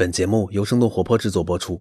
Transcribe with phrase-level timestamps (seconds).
[0.00, 1.78] 本节目由生动活泼制作播出。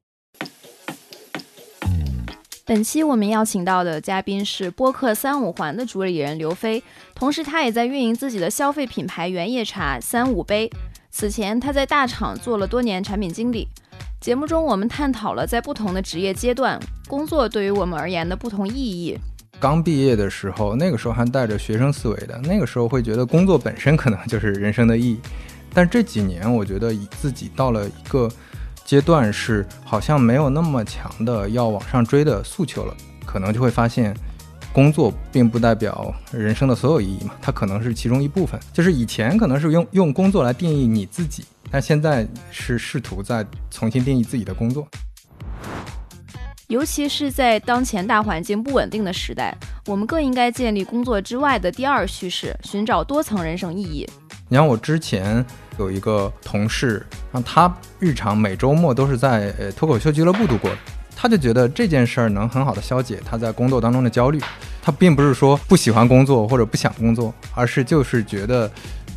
[2.66, 6.84] 本期我们邀请到的嘉宾是播客三五环的主理人刘飞，
[7.16, 10.70] 同时他也在运营自己的消费品牌原叶茶三五杯。
[11.10, 13.66] 此前他在大厂做了多年产品经理。
[14.20, 16.78] 节目中我们探讨了在不同的职业阶段，
[17.08, 19.18] 工作对于我们而言的不同意义。
[19.62, 25.22] 刚毕业的时候，那个时候还带着学生思维的，那个时候会觉得工作本身可能就是人生的意义。
[25.74, 28.30] 但这几年，我觉得以自己到了一个。
[28.86, 34.18] 阶段是好像没有那么强的要往上追的诉求了，可能就会发现，
[34.74, 38.60] 工作并不代表人生的所有意义嘛，它可能是其中一部分。
[38.74, 44.88] 就是以前可能是用用工作来定义你自己，但现在是试图在重新定义自己的工作。
[46.66, 54.10] 尤其是在当前大环境不稳定的时代，我们更应该建立工作之外的第二叙事，寻找多层人生意义。
[54.52, 55.46] 你像我之前
[55.78, 60.78] 有一个同事，啊他日常每周末都是在呃脱口秀俱乐部度过的，
[61.16, 64.42] 他就觉得这件事儿能很好的消解他在工作当中的焦虑。
[64.82, 68.70] 他并不是说不喜欢工作或者不想工作，而是就是觉得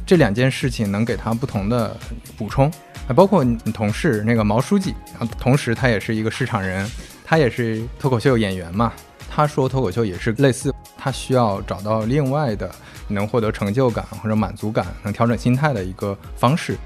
[0.05, 1.97] 这两件事情能给他不同的
[2.37, 2.71] 补充。
[3.09, 4.95] 还包括你同事那个毛书记，
[5.41, 6.87] 同时他也是一个市场人，
[7.25, 8.93] 他也是脱口秀演员嘛。
[9.35, 12.71] 他说脱口秀也是类似，他需要找到另外的。
[13.09, 16.79] 能获得成就感或者满足感，能调整心态的一个方式。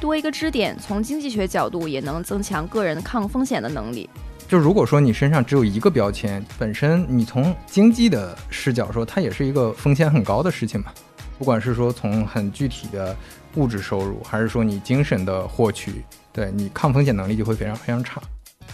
[0.00, 4.08] 多一个支点，从经济学角度也能增强个人抗风险的能力。
[4.46, 10.90] 就如果说你身上只有一个标签，本身你从经济的视角说，它也是一个风险很高的事情嘛。
[11.36, 13.14] 不管是说从很具体的
[13.56, 16.02] 物质收入，还是说你精神的获取，
[16.32, 18.22] 对你抗风险能力就会非常非常差。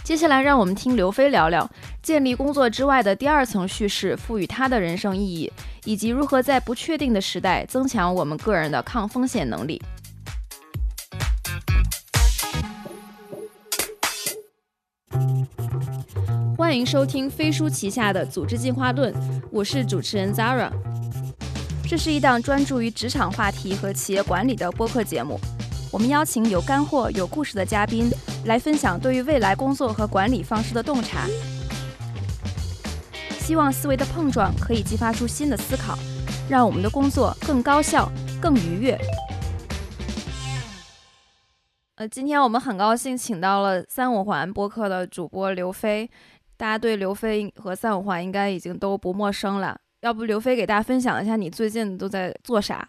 [0.05, 1.67] 接下来，让我们听刘飞聊聊
[2.03, 5.51] 建立工作之外的第二层叙事，赋予他的人生意义，
[5.83, 9.81] 以及如何在不确定的时代增强我们个人的抗风险能力。
[16.55, 19.11] 欢迎收听飞书旗下的《组织进化论》，
[19.49, 20.69] 我是主持人 Zara。
[21.89, 25.39] 这是一档专注于职场话题和企业管理的播客节目。
[25.95, 28.11] 我们邀请有干货、有故事的嘉宾
[28.47, 31.25] 来分享对于未来工作和管理方式的洞察，
[33.39, 35.97] 希望思维的碰撞可以激发出新的思考，
[36.49, 38.11] 让我们的工作更高效、
[38.41, 38.99] 更愉悦。
[41.95, 46.11] 呃，今天我们很高兴请到了三五环播客的主播刘飞，
[46.57, 49.79] 大家对刘飞和三五环应该已经都不陌生了。
[50.01, 52.85] 要不刘飞给大家分享一下你最近都在做啥？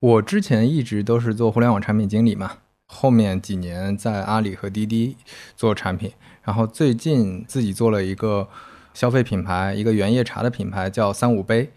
[0.00, 5.16] 我之前一直都是做互联网产品经理嘛，后面几年在阿里和滴滴
[5.56, 6.12] 做产品，
[6.44, 8.48] 然后最近自己做了一个
[8.94, 11.72] 消费品牌，一个原叶茶的品牌叫三五杯，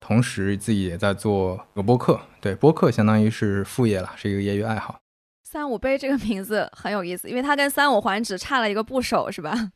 [0.00, 4.98] 同时自己也在做个播客，对，播客相当于是副业了，是一个业余爱好。
[5.42, 9.72] 三五杯这个名字很有意思，因为它跟三五环只差了一个部首，是吧？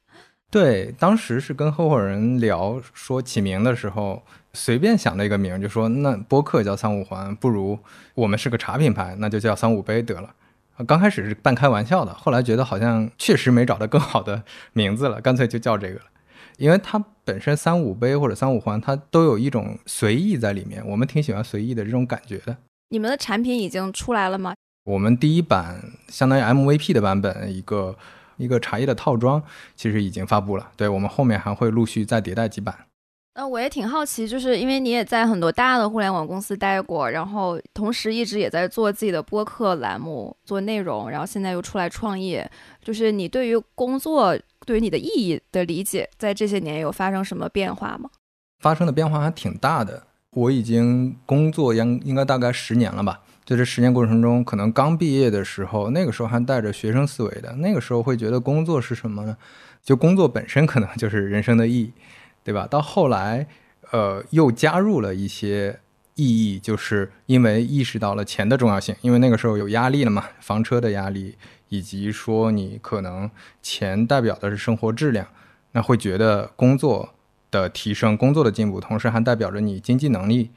[0.50, 4.22] 对，当时是跟合伙人聊说起名的时候。
[4.56, 7.78] 随便想了一个名，就说那播客叫三五环，不如
[8.14, 10.34] 我们是个茶品牌，那就叫三五杯得了。
[10.86, 16.06] 刚开始是半开玩笑的，后来觉得好像确实没找到更好的名字了，干脆就叫这个了。
[16.58, 22.56] 因为它本身三五杯或者三五环，它都有一种随意在里面，我们挺喜欢随意的这种感觉的。
[22.88, 24.54] 你们的产品已经出来了吗？
[24.84, 27.96] 我们第一版相当于 MVP 的版本，一个
[28.36, 29.42] 一个茶叶的套装，
[29.74, 30.70] 其实已经发布了。
[30.76, 32.74] 对我们后面还会陆续再迭代几版。
[33.38, 42.50] 那我也挺好奇，就是因为你也在很多大的互联网公司待过，然后同时一直也在做自己的播客栏目做内容，然后现在又出来创业，
[42.82, 48.08] 就是你对于工作对于你的意义的理解，在这些年有发生什么变化吗？
[48.60, 50.04] 发生的变化还挺大的。
[50.30, 59.36] 我已经工作应应该大概十年了吧，在这十年过程中，可能刚毕业的时候，那个时候还带着学生思维的，那个时候会觉得工作是什么呢？
[59.82, 61.92] 就工作本身可能就是人生的意义。
[62.46, 62.64] 对吧？
[62.70, 63.48] 到后来，
[63.90, 65.80] 呃，又加入了一些
[66.14, 66.24] 意
[66.54, 71.36] 义，就是因为意识到了钱的重要性，因为那个时候有压力了嘛，房车的压力，
[71.70, 73.28] 以及说你可能
[73.60, 75.26] 钱代表的是生活质量，
[75.72, 77.14] 那会觉得工作
[77.50, 80.50] 的提升、工作的进步，同时还代表着你经济能力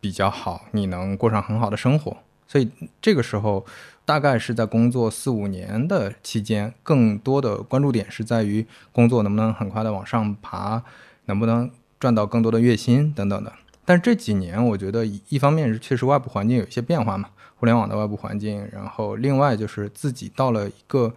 [0.00, 2.16] 比较好，你能过上很好的生活。
[2.46, 3.66] 所以这个时候，
[4.04, 10.84] 大概是在工作四五年的期间，更多的关注点是在于工作能不能很快的往上爬。
[11.32, 13.50] 能不能赚到更多的月薪等等的？
[13.84, 21.12] 但这几年，我觉得一方面是确实外部环境有一些变化嘛，互联网的外部环境，然后另外就是自己到了一个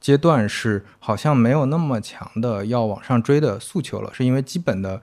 [0.00, 5.00] 阶段，是好像没有那么强的要往上追的诉求了，是因为基本的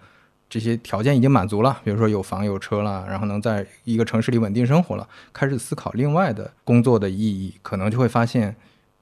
[0.49, 8.55] 这些条件已经满足了，比如说有房有车了，然后能在一个城市里稳定生活了，开始思考另外的工作的意义，可能就会发现，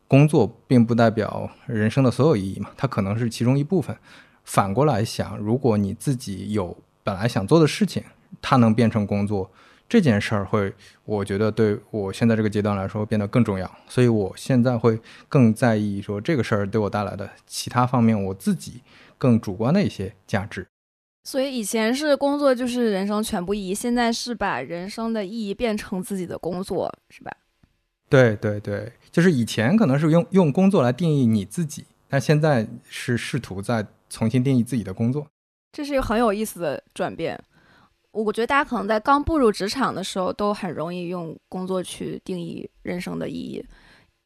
[0.07, 3.95] 工作并不代表人生的所有意义嘛，它可能是其中一部分。
[4.43, 8.03] 反过来想，如果你自己有本来想做的事情，
[8.41, 9.51] 它能变成工作。
[9.89, 10.73] 这件事儿会，
[11.05, 14.99] 我觉得对我现在这个阶段来说变得更重要，所以我现在会
[15.29, 18.81] 更在意说这个事儿对我带来的其他方面，我自己
[19.19, 20.65] 更主观的一些价值。
[21.25, 27.31] 所以以前是工作就是人生全部意义，现在是把人生的意义变成自己的工作，是吧？
[28.09, 35.25] 对对对，就是以前可能是用用工作来定义你自己，但现在是试图在重新定义自己的工作，
[35.71, 37.35] 这是一个很有意思的转变。
[38.11, 43.65] 我觉得大家可能在刚步入职场的时候，都很容易用工作去定义人生的意义。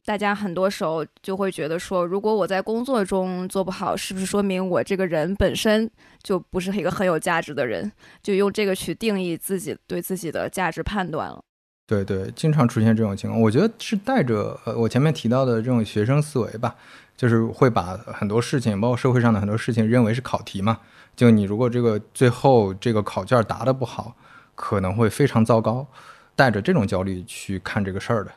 [0.03, 5.89] 大家很多时候就会觉得说，如果我在工作中做不好，是不是说明我这个人本身
[6.21, 7.89] 就不是一个很有价值的人？
[8.21, 11.41] 就用这个去定义自己对自己的价值判断了。
[11.87, 13.41] 对对，经常出现这种情况。
[13.41, 16.75] 我觉得是带着呃我前面提到的这种学生思维吧，
[17.15, 20.79] 就是会把很多事情，包括社会上的很多事情，认为是考题嘛。
[21.15, 24.15] 就你如果这个最后这个考卷答的不好，
[24.53, 25.87] 可能会非常糟糕，
[26.35, 28.31] 带着这种焦虑去看这个事儿的。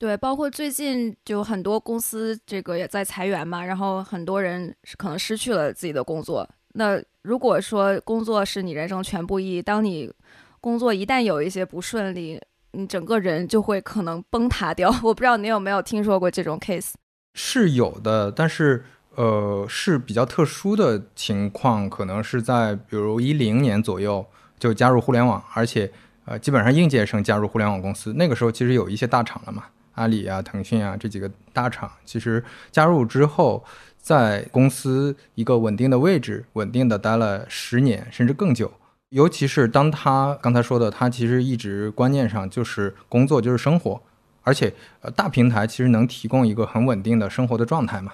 [0.00, 6.48] 对，包括最近就很多公司这个也在裁员嘛，然后很多人可能失去了自己的工作。
[6.74, 10.12] 那如果说工作是你人生全部意义，当你
[10.60, 12.40] 工作一旦有一些不顺利，
[12.72, 14.88] 你整个人就会可能崩塌掉。
[15.02, 16.92] 我不知道你有没有听说过这种 case？
[17.34, 18.84] 是有的，但是。
[19.14, 24.24] 呃，是比较特殊的情况，可能是在比如一零年左右
[24.60, 25.90] 就加入互联网，而且
[26.24, 28.12] 呃，基本上应届生加入互联网公司。
[28.12, 33.64] 那个时候其实有一些大厂了嘛，阿里啊、腾讯啊这几个大厂，其实加入之后，
[33.96, 38.72] 在公司一个稳定的位置，稳定的待了十年甚至更久。
[39.10, 44.02] 尤其是当他刚才说的，他其实一直观念上就是工作就是生活，
[44.42, 48.12] 而且呃，大平台其实能提供一个很稳定的生活的状态嘛。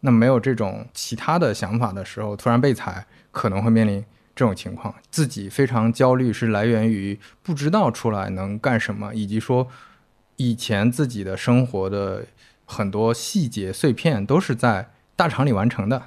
[0.00, 4.04] 那没有这种其他的想法的时候，突然被裁，可能会面临
[4.36, 9.66] 这种情况，自己非常焦虑，是来源于不知道出来能干什么，以及说
[10.36, 12.24] 以前自己的生活的
[12.64, 16.00] 很多细节碎片都是在大厂里完成的。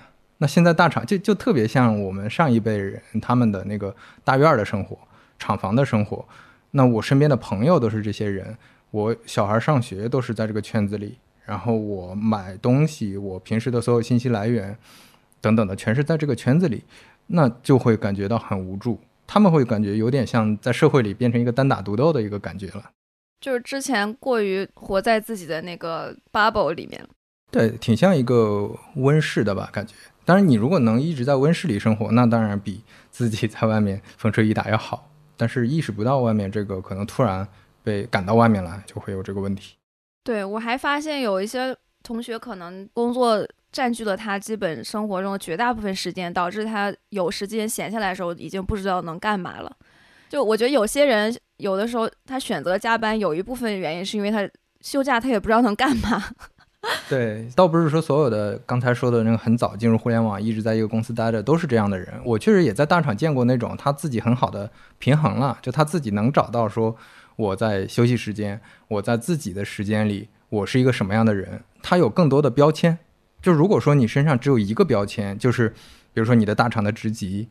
[0.44, 3.96] 那现在大厂就就特别像我们上一辈人他们的那个
[4.26, 4.98] 大院的生活、
[5.40, 6.26] 厂房的生活。
[6.72, 8.58] 那我身边的朋友都是这些人，
[8.92, 11.18] 我小孩上学都是在这个圈子里。
[11.46, 14.78] 然后我买东西，我平时的所有信息来源，
[15.40, 16.84] 等等的，全是在这个圈子里，
[17.28, 19.00] 那就会感觉到很无助。
[19.26, 22.92] 他们会感觉有点像在社会里变成一个单打独斗的一个感觉了，
[23.40, 27.02] 就是之前过于活在自己的那个 bubble 里面。
[27.50, 29.94] 对，挺像一个温室的吧，感觉。
[30.26, 32.82] 当然，你如果能一直在温室里生活，那当然比
[33.12, 35.10] 自己在外面风吹雨打要好。
[35.36, 37.46] 但是意识不到外面这个，可能突然
[37.84, 39.76] 被赶到外面来，就会有这个问题。
[40.24, 49.76] 对，我还发现有一些同学可能工作占据了他基本生活中的绝大部分时间，导致他有时间闲下来的时候已经不知道能干嘛了。
[50.30, 54.48] 就我觉得有些人有的时候他选择加班，有一部分原因是因为他
[54.80, 56.24] 休假他也不知道能干嘛。
[57.10, 62.08] 对，倒不是说所有的刚才说的那个很早进入互联网，一直在一个公司待着都是这样的人。
[62.26, 64.70] 我确实也在大厂见过那种他自己很好的
[65.00, 66.96] 平衡了，就他自己能找到说。
[67.36, 71.64] 我在休息时间，我在自己的时间里，我是一个什么样的人？
[71.82, 73.00] 他有更多的标签。
[73.42, 75.70] 就如果说你身上只有一个标签，就是
[76.14, 77.50] 比如说你的大厂的职级、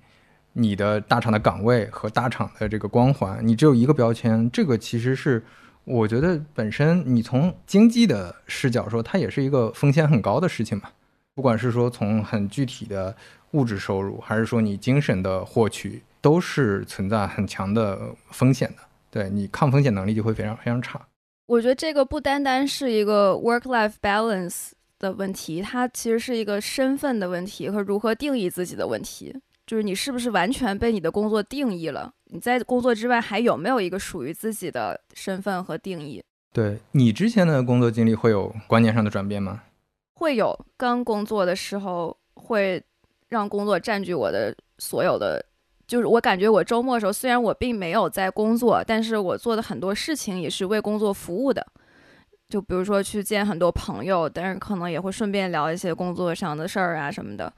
[0.52, 5.44] 你的大厂的岗位和大厂的这个光环，你只有一个标签，这个其实是
[5.84, 10.90] 我觉得本身你从经济的视角说，它也是一个风险很高的事情嘛。
[11.34, 13.16] 不管是说从很具体的
[13.52, 18.76] 物质收入，还是说你精神的获取，都是存在很强的风险的。
[19.10, 21.00] 对你抗风险能力就会非常非常差。
[21.46, 29.34] 我觉得这个不单单是一个 work-life balance 的问题，它其实是一个身份的问题和如何定义自己的问题。
[29.66, 32.12] 就是你是不是完全被你的工作定义了？
[32.32, 36.22] 你在工作之外还有没有一个属于自己的身份和定义？
[36.50, 39.62] 对你之前的工作经历会有观念上的转变吗？
[40.14, 42.82] 会有，刚工作的时候会
[43.28, 45.44] 让工作占据我的所有的。
[45.86, 51.66] 就是我感觉我周末的时候，虽然我并没有在工作，但是我做的很多事情也是为工作服务的。
[52.48, 57.52] 就比如说去见很多朋友，但是可能也会顺便聊一些工作上的事儿啊什么的。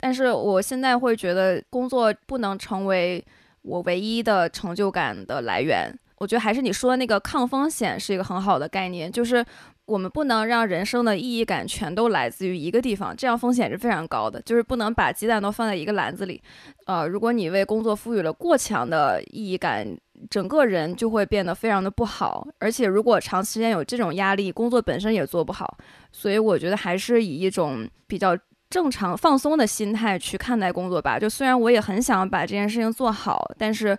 [0.00, 3.24] 但是我现在会觉得工作不能成为
[3.62, 5.92] 我唯一的成就感的来源。
[6.18, 9.44] 我觉得还是你说的那个抗风险是一个很好的概念，就是
[9.84, 14.42] 我们不能让人生的意义感全都来自于一个地方，这样风险是非常高的。
[14.42, 16.42] 就是不能把鸡蛋都放在一个篮子里。
[16.86, 19.86] 呃，如果你为工作赋予了过强的意义感，
[20.28, 22.48] 整个人就会变得非常的不好。
[22.58, 25.78] 而且如果长时间有这种压力，工作本身也做不好。
[26.10, 28.36] 所以我觉得还是以一种比较
[28.70, 31.18] 正常、放松的心态去看待工作吧。
[31.18, 33.98] 就虽然我也很想把这件事情做好，但是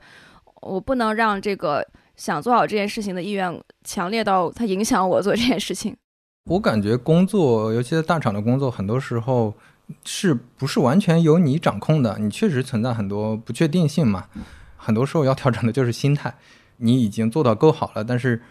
[0.61, 1.87] 我不能让这个。
[2.19, 5.95] 想做好这件事情的意愿强烈到它影响我做这件事情。
[6.49, 9.53] 我感觉工作，尤其在大厂的工作，很多时候
[10.03, 12.17] 是不是完全由你掌控的？
[12.19, 14.25] 你确实存在很多不确定性嘛。
[14.75, 16.35] 很多时候要调整的就是心态。
[16.75, 18.41] 你已经做到够好了，但是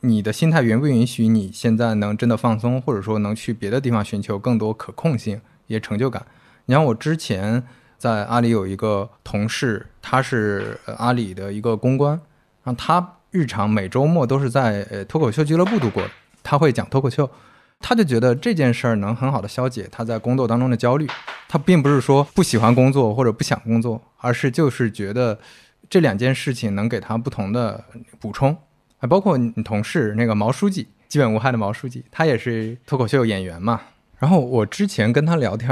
[0.00, 6.24] 你的心态允不允许你现在能真的放松，或者说能去别的地方寻求更多可控性、也成就感？
[6.66, 7.62] 你像我之前
[7.98, 12.20] 在阿里有一个同事，他是阿里的一个公关。
[12.62, 16.02] 然后他日常每周末都是在呃脱口秀俱乐部度过。
[16.42, 17.28] 他会讲脱口秀，
[17.80, 21.06] 他就觉得这件事儿能很好的消解他在工作当中的焦虑。
[21.48, 25.38] 他并不是说不喜欢工作或者不想工作，而是就是觉得
[25.88, 27.84] 这两件事情能给他不同的
[28.18, 28.56] 补充。
[28.98, 33.80] 还包括你同事那个毛书记，基本无害的毛书记，他也是脱口秀演员嘛。
[34.18, 35.70] 然后我之前跟他聊天，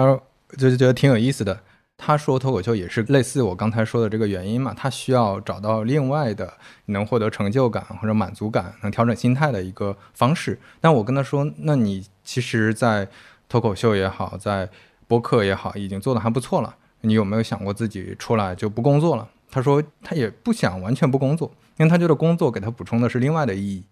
[0.59, 1.61] 就觉得挺有意思的。
[1.97, 6.53] 他说脱口秀也是类似我刚才说的这个原因嘛，他需要找到另外的
[6.87, 10.59] 能获得成就感或者满足感、能调整心态的一个方式。
[10.81, 13.07] 但我跟他说，那你其实，在
[13.49, 14.69] 脱口秀也好，在
[15.07, 16.75] 播客也好，已经做的还不错了。
[17.03, 19.29] 你有没有想过自己出来就不工作了？
[19.49, 23.85] 他说他也不想完全不工作，因为他觉得工作给他补充的是另外的意义。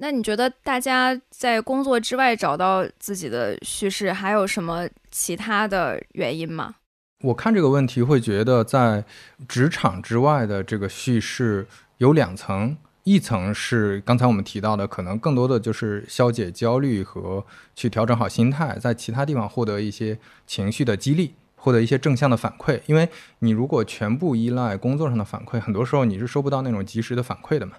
[0.00, 6.76] 那你觉得大家在工作之外找到自己的叙事，还有什么其他的原因吗？
[7.24, 9.04] 我看这个问题会觉得，在
[9.48, 22.80] 职场之外的这个叙事有两层，一层是刚才我们提到的，可能更多的就是消解焦虑和去调整好心态，在其他地方获得一些情绪的激励，获得一些正向的反馈。
[22.86, 23.08] 因为
[23.40, 27.72] 你如果全部依赖工作上的反馈，很多时候你是收不到那种及时的反馈的嘛。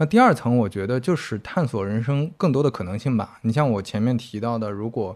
[0.00, 3.38] 那第二层，我觉得就是探索人生更多的可能性吧。
[3.42, 5.14] 你像我前面提到的，如果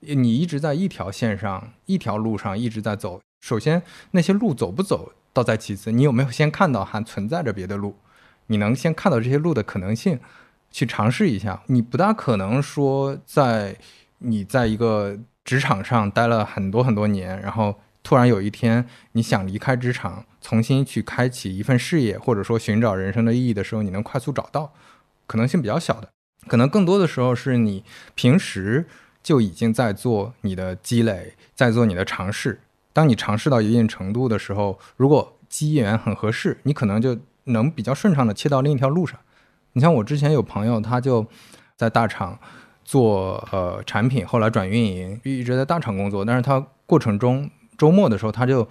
[0.00, 3.20] 你一直在一条线上、一条路上一直在走。
[3.42, 7.94] 首先，那些路走不走倒在其次，你有没有先看到还存在着别的路？
[8.46, 10.18] 你能先看到这些路的可能性，
[10.70, 11.62] 去尝试一下。
[11.66, 13.76] 你不大可能说，在
[14.16, 24.72] 你在一个职场上待了很多很多年，然后突然有一天你想离开职场，重新去开启一份事业，或者说寻找人生的意义的时候，你能快速找到？
[25.26, 26.08] 可能性比较小的。
[26.48, 28.86] 可能更多的时候是你平时。
[29.22, 32.58] 就已经在做你的积累，在做你的尝试。
[32.92, 39.20] 当你尝试到一定程度的时候，如果机缘很合适，你可能就能比较顺畅的切到另一条路上。
[39.74, 41.24] 你像我之前有朋友，他就
[41.76, 42.36] 在大厂
[42.84, 46.24] 做呃产品，后来转运营，一直在大厂工作。
[46.24, 48.66] 但是他过程中周末的时候，他就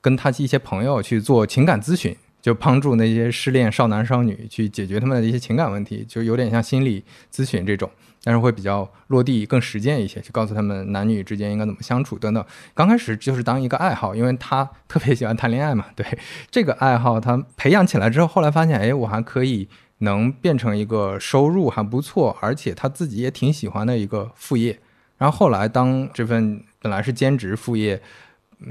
[0.00, 7.90] 跟他一些朋友去做情感咨询，就帮助那些失恋少男少女去解决他们的一些情感问题，就有点像心理咨询这种。
[8.24, 12.44] 但是会比较落地、更实践一些，去告诉他们男女之间应该怎么相处等等。
[12.72, 15.86] 刚开始就是当一个爱好，因为他特别喜欢谈恋爱嘛。
[15.96, 16.06] 对
[16.48, 19.68] 这个爱好，他培养起来之后，后来发现，哎，我还可以
[19.98, 24.78] 能变成一个收入还不错，而且他自己也挺喜欢的一个副业。
[25.18, 28.00] 然后后来，当这份本来是兼职副业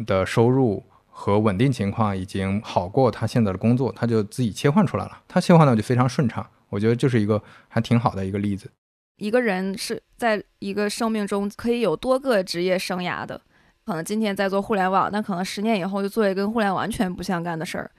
[0.06, 5.22] 的收入和稳定情况已经好过他现在的工作，他就自己切换出来了。
[5.28, 8.70] 他切换的就非常顺畅，我觉得这是一个还挺好的一个例子。
[9.18, 13.40] 一个人是在一个生命中可以有多个职业生涯的，
[13.86, 17.92] 可能今天在做互联网，那可能十年以后就做一跟互联网完全不相干的事儿。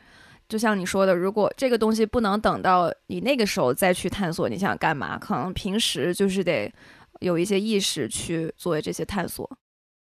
[0.49, 6.71] 就像你说的，如果这个东西不能等到你那个时候再去探索你想干嘛，可能平时就是得
[7.21, 9.49] 有一些意识去做这些探索。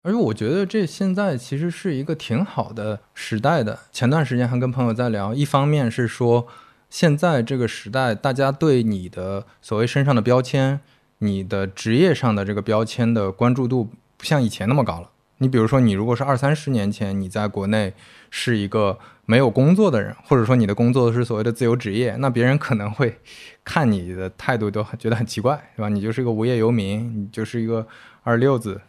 [0.02, 3.78] 而且我觉得这现在其实是一个挺好的时代的。
[3.92, 6.48] 前段时间还跟朋友在聊，一方面是说
[6.90, 10.80] 现在这个时代，大家对你的所谓身上的标签。
[11.18, 15.08] 你的职业上的这个标签的关注度不像以前那么高了。
[15.38, 17.94] 你比如说，你如果是二三十年前你在国内
[18.28, 23.20] 是一个没有工作的人，或者说你的工作是所谓的自由职业，那别人可能会
[23.62, 25.88] 看你的态度都觉得很奇怪，对吧？
[25.88, 27.86] 你就是一个无业游民，你就是一个
[28.24, 28.80] 二六子。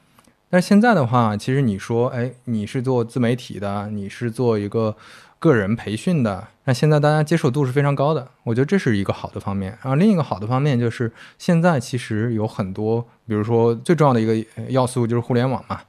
[0.54, 4.96] 但是现在的话，其实你说，哎，你是做自媒体的，你是做一个。
[5.40, 9.78] 个人培训的，那现在大家接受度是非常高的，我觉得这是一个好的方面。
[9.82, 14.34] 然后另一个好的方面就是，现在其实有很多，比如说最重要的一个
[14.70, 15.82] 要素就是互联网嘛，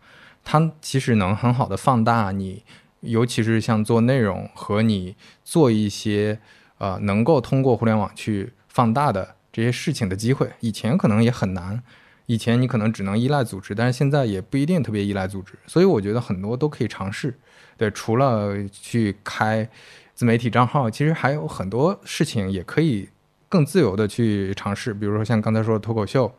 [0.43, 2.65] 它其实能很好的放大你，
[3.03, 6.41] 尤其是像做内容和你做一些
[6.79, 10.51] 呃能够通过互联网去放大的这些事情的机会。
[10.59, 11.81] 以前可能也很难，
[12.27, 15.55] 以前你可能只能依赖组织，但是现在也不一定特别依赖组织。
[15.67, 17.35] 所以我觉得很多都可以尝试。
[17.77, 19.69] 对，除了去开
[20.15, 23.09] 自媒体账号，其实还有很多事情也可以
[23.49, 24.95] 更自由的去尝试。
[24.95, 26.33] 比如说像刚才说的脱口秀，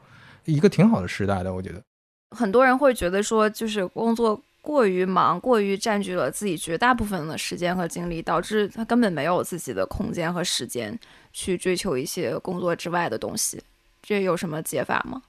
[0.46, 1.82] 一个挺好的时代的，我觉得。
[2.36, 10.98] 很多人会觉得说，就是工作过于忙，过于占据了自己绝大部分的时间和精力，导致他根本没有自己的空间和时间
[11.32, 13.62] 去追求一些工作之外的东西。
[14.01, 15.22] 这有什么解法吗？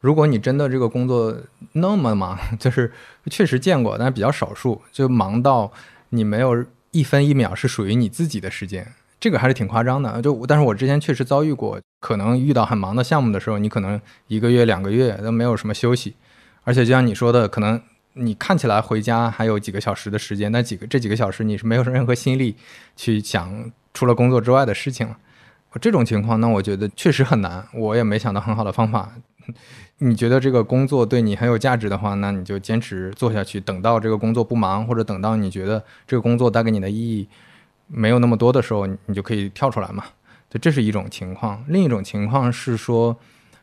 [0.00, 1.36] 如果你真的这个工作
[1.72, 2.92] 那么忙， 就是
[3.30, 5.72] 确实见过，但是比较少数，就忙到
[6.10, 8.86] 你没有一分一秒是属于你自己的时间，
[9.18, 10.20] 这个还是挺夸张的。
[10.22, 16.14] 就但是我之前确实遭遇过，可能遇到很忙的项目的时候，你可能一个月两个月都没有什么休息。
[16.64, 17.80] 而且就像你说的，可能
[18.12, 22.54] 你看起来回家还有几个小时的时间，那几个这几个小时你是没有任何心力
[22.96, 25.16] 去想除了工作之外的事情了。
[25.80, 27.66] 这种情况，那我觉得确实很难。
[27.74, 29.12] 我也没想到很好的方法。
[29.98, 33.58] 你觉得这个工作对你很有价值的话，那你就坚持做下去。
[33.58, 37.26] 等到这个工作不忙，或者等到你觉得这个工作带给你的意义
[37.86, 40.04] 没有那么多的时候，你就可以跳出来嘛。
[40.50, 41.64] 就这是一种情况。
[41.68, 43.16] 另一种情况是说，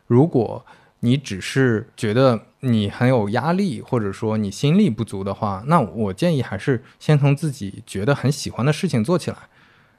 [0.08, 0.66] 如果
[1.02, 9.38] 你只是觉得你很有压力，或者说你心力不足的话，那我建议还是先从自己觉得很喜欢的事情做起来。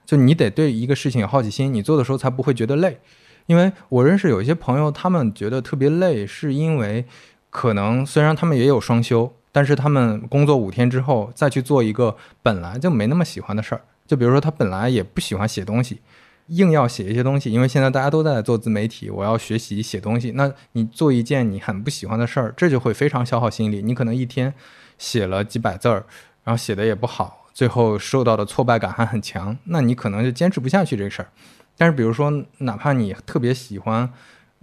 [0.05, 2.99] 就你得对一个事情有好奇心，你做的时候才不会觉得累。
[3.47, 7.05] 因为我认识有一些朋友，他们觉得特别累，是因为
[7.51, 13.83] 可能虽然他们也有双休，但是他们工作五天之后再去做一个本来就没那么喜欢的事儿。
[14.07, 16.01] 就比如说他本来也不喜欢写东西。
[16.49, 20.33] 硬要写一些东西，因为现在大家都在做自媒体，我要学习写东西。
[20.33, 23.81] 那你做一件你很不喜欢的事儿，这就会非常消耗心力。
[23.81, 24.53] 你可能一天
[24.99, 26.05] 写了几百字儿，
[26.43, 31.29] 然后写的也不好，最后受到的挫败感还很强，那你可能就坚持不下去这个事儿。
[31.77, 34.13] 但是比如说，哪怕你特别喜欢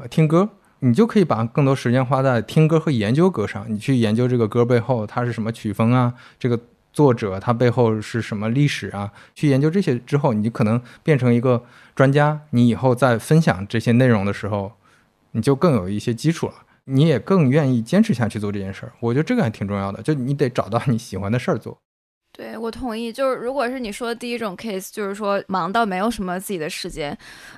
[0.10, 0.50] 听歌，
[0.80, 3.65] 你就可以把更多时间花在听歌和研究歌上。
[3.70, 6.60] 你去研究这个歌背后它是什么曲风啊，这个。
[6.94, 9.10] 作者他背后是什么历史啊？
[9.34, 11.63] 去研究这些之后，你可能变成一个
[11.96, 12.41] 专家。
[12.50, 14.74] 你以后在分享这些内容的时候，
[15.32, 16.53] 你就更有一些基础了。
[16.84, 18.91] 你也更愿意坚持下去做这件事儿。
[19.00, 20.01] 我觉得这个还挺重要的。
[20.01, 21.79] 就你得找到你喜欢的事儿做。
[22.42, 23.14] 对我同意。
[23.14, 27.16] 就是如果是你说的第一种 case，就是说忙到没有什么自己的时间，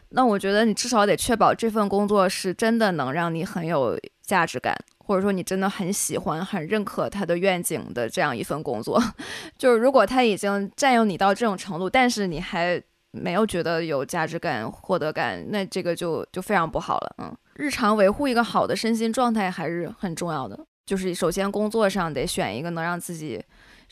[0.10, 4.76] 那我觉得你至少得确保这份工作是真的能让你很有价值感。
[5.06, 9.02] 或者说你真的很喜欢、很认可他的愿景的这样一份工作，
[9.60, 17.15] 就是如果他已经占有你到这种程度，但是你还没有觉得有价值感、获得感，那这个就就非常不好了。
[17.17, 20.58] 嗯，日常维护一个好的身心状态还是很重要的。
[20.86, 23.43] 就是首先工作上得选一个能让自己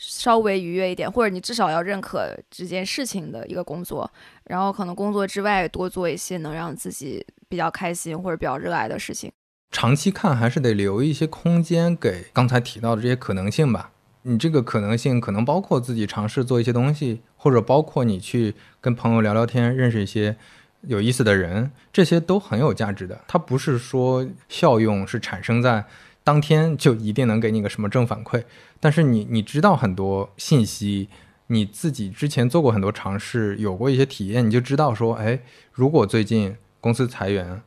[0.04, 4.10] 稍微愉悦一点，或者你至少要认可这件事情的一个工作，
[4.44, 9.30] 然后可能工作之外多做一些能让自己比较开心或者比较热爱的事情。
[9.70, 13.92] 长期看还是得留一些空间给刚才提到的这些可能性吧。
[14.22, 20.36] 你这个可能性可能包括自己尝试做一些东西，或者包括你去跟朋友聊聊天，认识一些
[20.82, 23.20] 有意思的人，这些都很有价值的。
[23.28, 25.84] 它不是说效用是产生在
[26.22, 28.44] 当天就一定能给你个什么正反馈，
[28.82, 31.08] 但是你你知道很多信息，
[31.46, 35.40] 你自己之前做过很多尝试，有过一些体验，你就知道说，哎，
[35.72, 37.62] 如果最近公司裁员。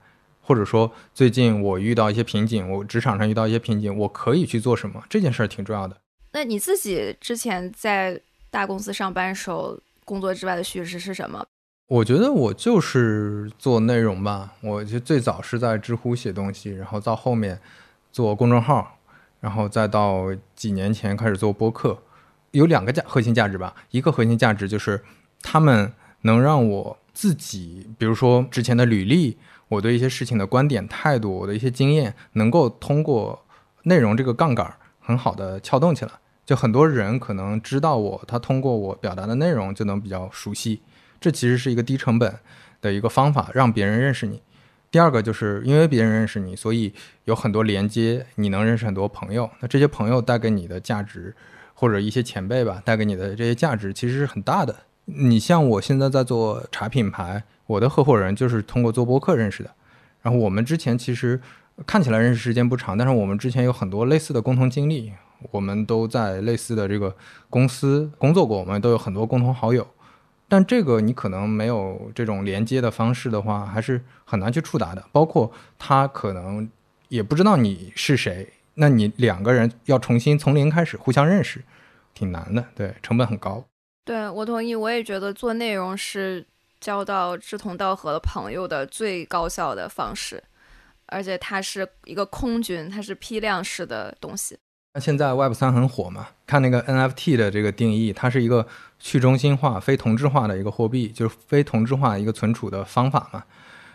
[0.48, 5.04] 或者说，最近我遇到一些瓶颈，我职场上遇到一些瓶颈，我可以去做什么？
[5.10, 5.98] 这件事儿挺重要的。
[6.34, 11.44] 那你自己之前在大公司上班时候，工作之外的叙事是什么？
[11.88, 14.54] 我觉得我就是做内容吧。
[14.62, 17.60] 我就最早是在知乎写东西，然后到后面
[18.12, 18.95] 做公众号，
[19.46, 21.96] 然后再到几年前开始做播客。
[22.50, 25.04] 有两个价核心价值吧，一个核心价值就是
[25.44, 29.38] 他们能让我自己，比如说之前的履历。
[29.68, 33.46] 我对一些事情的观点、态度，我的一些经验，能够通过
[33.84, 36.12] 内容这个杠杆很好的撬动起来。
[36.46, 40.82] 就很多人可能知道我，他通过我表达的内容就能比较熟悉。
[41.20, 42.40] 这其实是一个低成本
[42.80, 44.42] 的一个方法，让别人认识你。
[44.96, 46.94] 第二个就是因为别人认识你，所以
[47.26, 49.50] 有很多连接，你能认识很多朋友。
[49.60, 51.36] 那这些朋友带给你的价值，
[51.74, 54.74] 或者一些前辈吧，带给你的这些价值其实是很大的。
[55.04, 57.44] 你像我现在在做茶品牌。
[57.66, 59.72] 我的合伙人就是通过做播客认识的，
[60.22, 61.42] 然后我们之前其实
[61.86, 65.12] 看起来认识时间不长，但是我们之前有很多类似的共同经历，
[65.52, 67.14] 我们都在类似的这个
[67.50, 69.86] 公司工作过，我们都有很多共同好友。
[70.48, 75.04] 但这个你可能没有这种连接的方式的话，还是很难去触达的。
[75.12, 76.70] 包括他可能
[77.10, 81.64] 也不知道你是谁，那你两个人要重新从零开始互相认识，
[82.14, 83.66] 挺难的，对，成本很高。
[84.04, 86.46] 对我同意，我也觉得做内容是。
[86.82, 90.44] 交到志同道合的朋友的最高效的方式，
[91.08, 94.56] 而且它是一个空军，它是批量式的东西。
[94.96, 96.30] 那现在 Web 三很火嘛？
[96.48, 98.66] 看那个 NFT 的这个定义，它是一个
[98.98, 103.44] 去中心化、非同质化的一个货币，就是非同质化一个存储的方法嘛。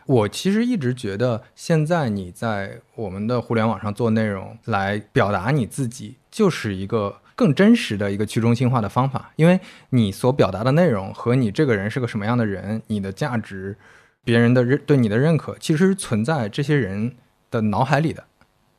[0.05, 9.33] 我其实一直觉得，现在你在我们的互联网上做内容来表达你自己，就是一个更真实的一个去中心化的方法。
[9.37, 9.59] 因为
[9.91, 13.79] 你所表达的内容和你这个人是个什么样的人，你的价值，
[14.23, 17.15] 别人的认对你的认可，其实存在这些人
[17.51, 18.25] 的脑海里的，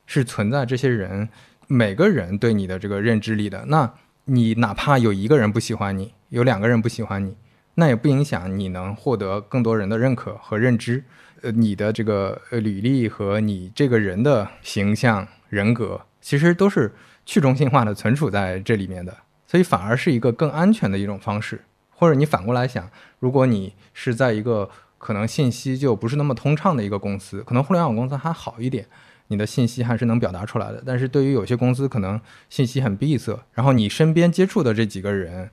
[0.05, 1.29] 是存在这些人
[1.71, 3.63] 每个人对你的这个认知里的。
[3.67, 3.93] 那
[4.25, 7.37] 你哪怕有一个人不喜欢你，有两个人不喜欢你，
[7.75, 11.03] 那也不影响你能获得更多人的认可和认知。
[11.41, 16.93] 呃，你的这个履历和你这个人的形象、人格，其实都是
[17.25, 19.15] 去中心化的存储在这里面的，
[19.47, 21.61] 所以反而是一个更安全的一种方式。
[21.89, 28.85] 或者你反过来想，如果你是在一个可能信息就不是那么通畅的一个公司，可能互联网公司还好一点，
[29.31, 30.83] 你的信息还是能表达出来的。
[30.85, 35.49] 但是对于有些公司，可能信息很闭塞，然后你身边接触的这几个人，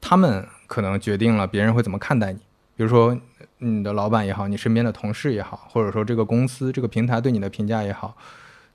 [0.00, 2.38] 他们可能决定了别人会怎么看待你，
[2.76, 3.18] 比如说。
[3.64, 8.16] 你的老板也好，你身边的同事也好，或者说这个公司、这个平台对你的评价也好，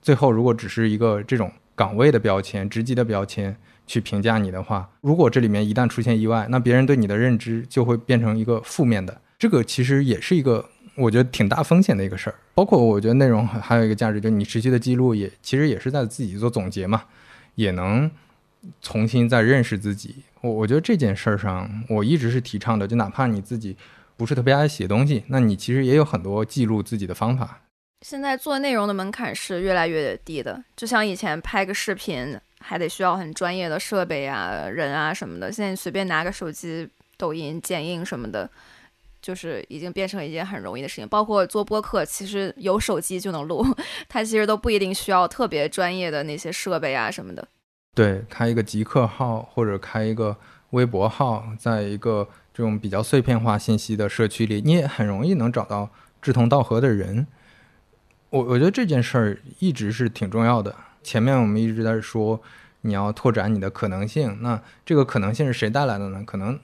[0.00, 3.54] 最后如果只是一个这种岗位的标签、职级的标签
[3.86, 9.20] 去评价你的话，如果这里面一旦出现意外，那别人对你的认知就会变成一个负面的。
[9.38, 12.34] 这个其实也是一个我觉得挺大风险的一个事儿。
[12.54, 17.04] 包括我觉得内容还有一个价值，就是你持续的记录也其实也是在自己做总结嘛，
[17.54, 18.10] 也能
[18.82, 20.16] 重新再认识自己。
[20.40, 23.76] 我我觉得这件事儿上，我一直是提倡的，就哪怕你自己。
[24.16, 27.60] 不是特别爱写东西，那你其实也有很多记录自己的方法。
[28.04, 38.50] 现在做内容的门槛是越来越低的，就像以前拍个视频还得需要很专业的设备啊、人啊什么的，现在随便拿个手机、抖音剪映什么的，
[39.28, 41.06] 就是已经变成一件很容易的事情。
[41.06, 43.62] 包括做播客，其实有手机就能录，
[44.08, 47.46] 它其实都不一定需要特别专业的那些设备啊什么的。
[47.94, 50.34] 对，开一个极客号或者开一个
[50.70, 52.26] 微博号，在一个。
[52.58, 55.88] 这种比较碎片化信息的社区里，你也很容易能找到
[56.20, 57.24] 志同道合的人。
[58.30, 60.74] 我我觉得这件事儿一直是挺重要的。
[61.04, 62.42] 前面我们一直在说，
[62.80, 64.38] 你要拓展你的可能性。
[64.40, 66.24] 那这个可能性是谁带来的呢？
[66.26, 66.58] 可能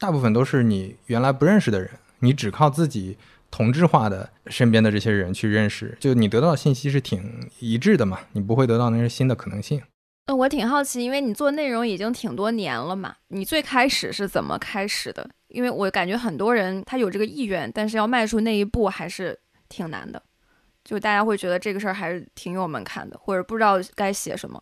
[0.00, 3.16] 大部分都是你原来不认识的人，你只靠自己
[3.50, 9.82] 同质化的身边的这些人去认识，就你得到的信息是挺一致的嘛，你不会得到那些新的可能性。
[10.28, 15.30] 那我挺好奇，因为你做内容已经挺多年了嘛，你最开始是怎么开始的？
[15.46, 20.20] 因为我感觉很多人他有这个意愿，但是要迈出那一步还是挺难的，
[20.84, 24.60] 就大家会觉得这个事儿还是挺有门槛的，或者不知道该写什么。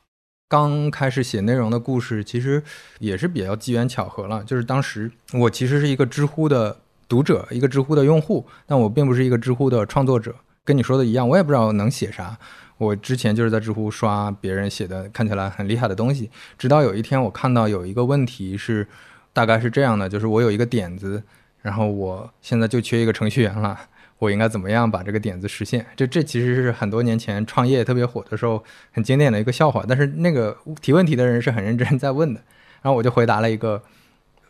[0.50, 2.62] 刚开始写内容的故事，其实
[2.98, 12.38] 也是比较机缘巧合了，就是当时我其实是一个知乎的读者，一个知乎的用户，但我并不是一个知乎的创作者，跟你说的一样，我也不知道能写啥。
[12.76, 18.86] 我之前就是在知乎刷别人写的看起来很厉害的东西，直到有一天我看到有一个问题是，
[19.32, 21.22] 大概是这样的，就是我有一个点子，
[21.62, 23.78] 然后我现在就缺一个程序员了，
[24.18, 25.86] 我应该怎么样把这个点子实现？
[25.94, 32.40] 这这其实是很多年前创业特别火的时候很经典的一个笑话，但是那个提问题的人是很认真在问的，
[32.82, 33.80] 然后我就回答了一个，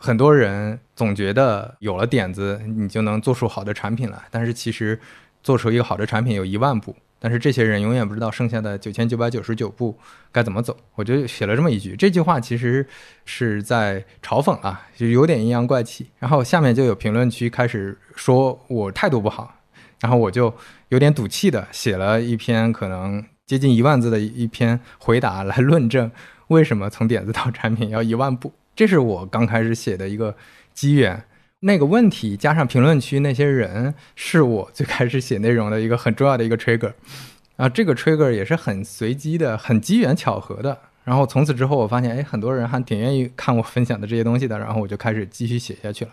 [0.04, 5.00] 很多人总觉得有了点子你就能做出好的产品来，但是其实
[5.42, 6.94] 做出一个好的产品有一万步。
[7.18, 9.98] 但是这些人永远不知道剩下的九千九百九十九步
[10.30, 11.96] 该怎么走，我就写了这么一句。
[11.96, 12.86] 这句话其实
[13.24, 16.10] 是在嘲讽啊，就有点阴阳怪气。
[16.18, 19.54] 然后下面就有评论区开始说我态度不好，
[20.00, 20.52] 然后我就
[20.90, 26.10] 有点赌气的写了一篇可能接近一万字的一篇回答来论证
[26.48, 28.52] 为什么从点子到产品要一万步。
[28.74, 30.36] 这是我刚开始写的一个
[30.72, 31.24] 机缘。
[31.60, 36.92] 那个问题加上评论区那些人，是我最开始写内容的一个很重要的一个 trigger，
[37.56, 40.78] 啊，这个 trigger 也是很随机的、很机缘巧合的。
[41.04, 46.10] 然后从此之后，我发现，哎，很多人还挺愿意看我分享的这些东西的，然后我就开始继续写下去了。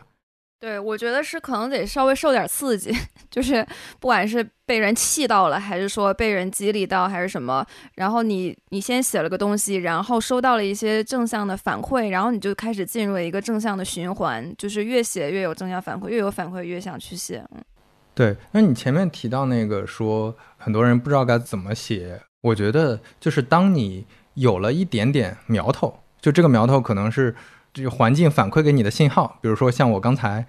[0.62, 2.95] 对，我觉得是可能得稍微受点刺激，
[3.32, 3.65] 就是
[4.00, 17.43] 不管是被人气到了，还是说被人激励到，还是什么，然后你你先写了个东西，然后收到了一些正向的反馈，然后你就开始进入了一个正向的循环，就是越写越有正向反馈，越有反馈越想去写。
[17.56, 17.63] 嗯，
[18.13, 18.38] 对。
[18.52, 27.36] 那你前面提到那个说很多人不知道该怎么写，我觉得就是当你有了一点点苗头，就这个苗头可能是。
[27.73, 30.45] 这个环境反馈给你的信号，比如说像我刚才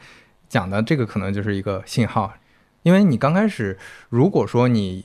[0.48, 2.32] 讲的这个，可能就是一个信号。
[2.82, 5.04] 因为你刚开始，如果说你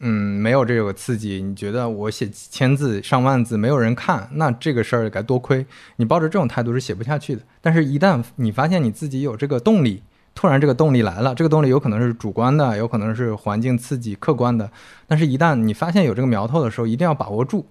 [0.00, 5.66] 嗯没有这个刺激，你觉得我写千字、上万字没有人看，那这个事儿该多亏。
[5.96, 7.42] 你抱着这种态度是写不下去的。
[7.60, 10.02] 但是，一旦你发现你自己有这个动力，
[10.34, 14.72] 突然这个动力来了，这个动力有可能是主观的，有可能是环境刺激客观的，
[15.06, 17.66] 但是一旦你发现有这个苗头的时候，一定要把握住。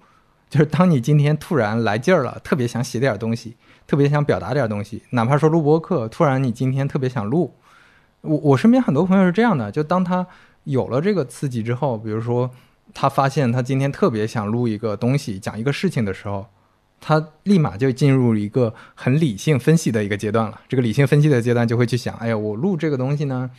[0.48, 7.54] 就是当你今天突然来劲儿了，特别想写点东西，特别想表达点东西，哪怕说录播课，突然你今天特别想录，
[8.20, 10.26] 我我身边很多朋友是这样的，就当他
[10.64, 12.50] 有了这个刺激之后，比如说
[12.94, 16.46] 他发现他今天特别想录一个东西，讲一个事情的时候，
[17.00, 20.60] 他立马就进入一个很理性分析的一个阶段了。
[20.68, 23.50] 这个理性分析的阶段就会去想，哎呀，我录这个东西呢，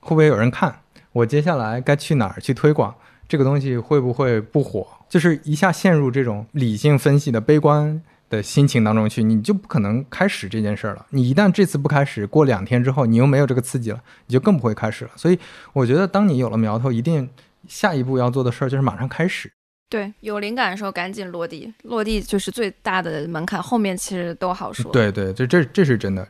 [0.00, 0.80] 会不会有人看？
[1.12, 2.94] 我接下来该去哪儿去推广？
[3.26, 4.86] 这个东西会不会不火？
[5.08, 11.06] 就是一下陷入这种理性分析的悲观的心情当中去，你就不可能开始这件事儿了。
[11.10, 15.10] 你一旦这次不开始，过两天之后你又没有这个刺激了，你就更不会开始了。
[15.16, 15.38] 所以
[15.72, 17.28] 我觉得，当你有了苗头，一定
[17.68, 19.52] 下一步要做的事儿就是马上开始。
[19.88, 24.90] 对，有灵感的时候赶紧落地，落地就是最大的门槛，后面其实都好说。
[24.92, 26.26] 对对，这这这是真的。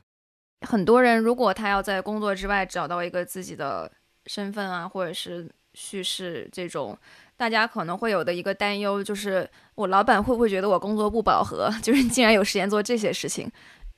[0.67, 3.91] 很多人如果他要在工作之外找到一个自己的
[4.27, 5.51] 身份啊，或者是。
[5.77, 6.97] 叙事这种，
[7.37, 11.69] 大家可能会有的一个担忧就是，我老板会不会觉得我工作不饱和？
[11.83, 13.51] 就是竟然有时间做这些事情，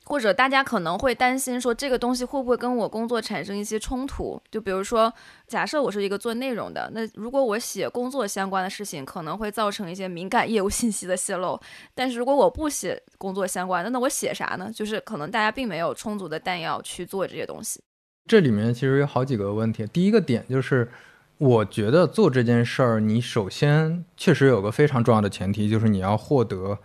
[0.05, 4.41] 或者大家可能会担心说，这个东西会不会跟我工作产生一些冲突？
[4.49, 5.13] 就比如说，
[5.45, 11.59] 假设我是一个做内容的，那如果我写工作相关的事情，可能会造成一些敏感业务信息的泄露。
[11.93, 14.71] 但是如果我不写工作相关的，那我写啥呢？
[14.73, 17.79] 就是可能大家并没有充足的弹药去做这些东西。
[18.25, 20.89] 这里面其实有好几个问题，第一个点就是。
[21.37, 26.79] 我觉得做这件事儿，你首先确实有个非常重要的前提，就是你要获得，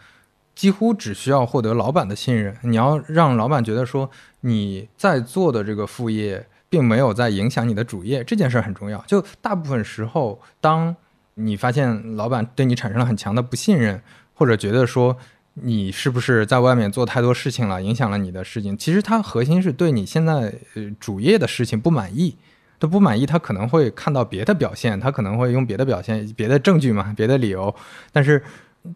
[0.55, 2.55] 几乎只需要获得老板的信任。
[2.62, 4.11] 你要让老板觉得说
[4.41, 9.03] 你在做的这个副业并没有在影响你的主业，这件事儿很重要。
[9.07, 10.95] 就大部分时候，当
[11.35, 14.03] 你发现老板对你产生了很强的不信任，
[14.35, 15.17] 或者觉得说
[15.55, 22.37] 你是不是在外面做太多事情了，影响了你的事情，其实他核心是对你现在呃主业的事情不满意。
[22.83, 27.73] 他不满意，他可能会看到别的表现，他可能会用别的表现、别的证据嘛、别的理由。
[28.11, 28.42] 但是，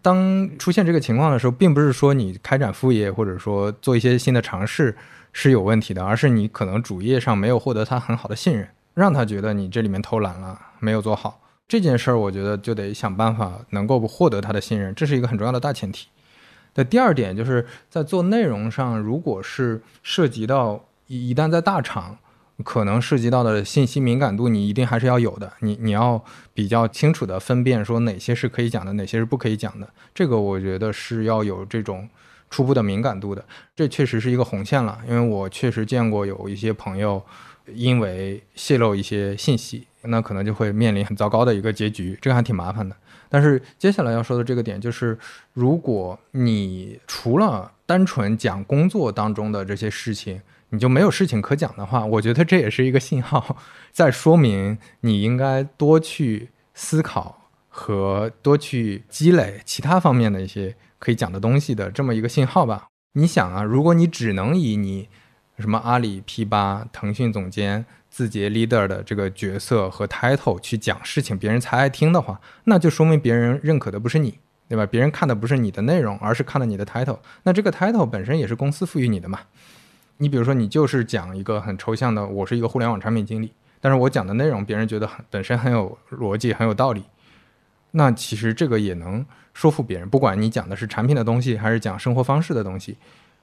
[0.03, 4.97] 当出现这个情况的时候，并不是说你开展副业或者说做一些新的尝试
[5.33, 12.19] 是有问题的，而是你可能主业上没有获得他很好的信任，让他觉得你这里面偷懒了，没有做好这件事儿。
[12.19, 16.09] 我觉得就得想办法能够获得他的信任，这是一个很重要的大前提。
[16.75, 22.19] 的第二点就是在做内容上，如果是涉及到一旦在大厂。
[22.65, 25.53] 可能涉及到的信息敏感度，你一定还是要有的。
[25.61, 29.89] 你你要比较清楚的分辨，说哪些是可以讲的，哪些是不可以讲的。
[30.15, 32.09] 这个我觉得是要有这种
[32.49, 33.45] 初步的敏感度的。
[33.75, 37.23] 这确实是一个红线了，因为我确实见过有一些朋友
[37.75, 42.97] 因为泄露一些信息，那可能就会面临很糟糕的一个结局，这个还挺麻烦的。
[43.29, 45.19] 但是接下来要说的这个点就是，
[45.53, 53.57] 如果你除了单纯讲工作当中的这些事情，你就没有事情可讲的话，我觉得这也是一个信号，
[53.93, 62.89] 在说明你应该多去思考和多去积累其他方面的一些可以讲的东西的这么一个信号吧。
[63.13, 65.09] 你想啊，如果你只能以你
[65.59, 74.85] 什么阿里 P 八、腾讯总监、字节 leader 的这个角色和 title 去讲事情，别人才爱听的话，那就说明别人认可的不是你，对吧？
[74.85, 77.19] 别人看的不是你的内容，而是看了你的 title。
[77.45, 79.41] 那这个 title 本身也是公司赋予你的嘛。
[80.19, 87.05] 你比如说，你就是讲一个很抽象的，我是一个互联网产品经理，但是我讲的内容别人觉得很本身很有逻辑，很有道理，
[87.91, 90.09] 那其实这个也能说服别人。
[90.09, 92.97] 不管你讲的是产品的东西，还是讲生活方式的东西，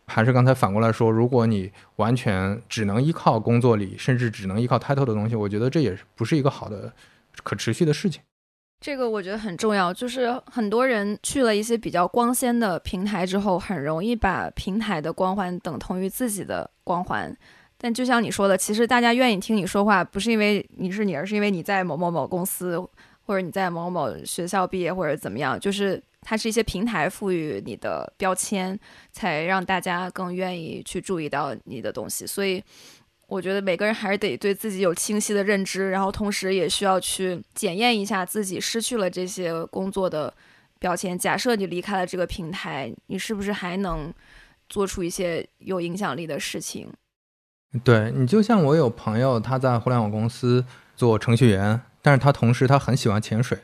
[0.06, 6.92] 还是刚才反过来说，如果你完全只能依靠工作里，甚至只能依靠 title 的东西，我觉得这也不是一个好的
[7.44, 8.22] 可持续的事情。
[8.84, 17.34] 这个我觉得很重要，就是很多人去了一些比较光鲜的平台之后，很容易把平台的光环等同于自己的光环。
[17.78, 22.78] 但就像你说的，其实大家愿意听你说话，不是因为你是你，而是因为你在某某某公司，
[23.26, 28.78] 或者你在某某学校毕业，或者怎么样，就是它是一些平台赋予你的标签，
[29.14, 32.28] 才让大家更愿意去注意到你的东西。
[32.28, 32.62] 所以。
[33.28, 40.32] 我觉得每个人还是得对自己有清晰的认知，然后同时也需要去检验一下自己失去了这些工作的
[40.78, 41.18] 标签。
[41.18, 44.14] 假设你离开了这个平台，你是不是还能
[44.70, 46.90] 做出一些有影响力的事情？
[47.84, 50.64] 对你，就像我有朋友，他在互联网公司
[50.96, 53.58] 做程序员，但是他同时他很喜欢潜水。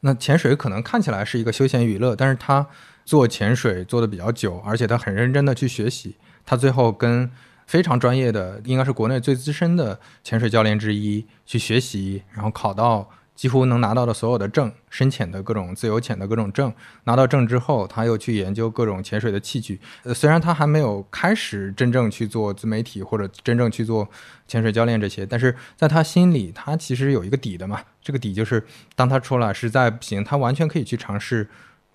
[0.00, 2.66] 那潜水可能看起来是一个休闲娱乐，但是他
[3.04, 7.30] 做潜水做的比较久，而且他很认真的去学习，他最后跟。
[7.70, 19.78] 非常专业的，应该是国内最资深的潜水教练之一，去学习，然后考到几乎能拿到的所有的证，深潜的各种自由潜的各种证，拿到证之后，他又去研究各种潜水的器具。
[20.02, 24.08] 呃，虽然他还没有开始真正去做自媒体或者真正去做
[24.48, 27.80] 潜水教练这些，但是在他心里，他其实有一个底的嘛。
[28.02, 31.48] 这个底就是，当他出来实在不行，他完全可以去尝试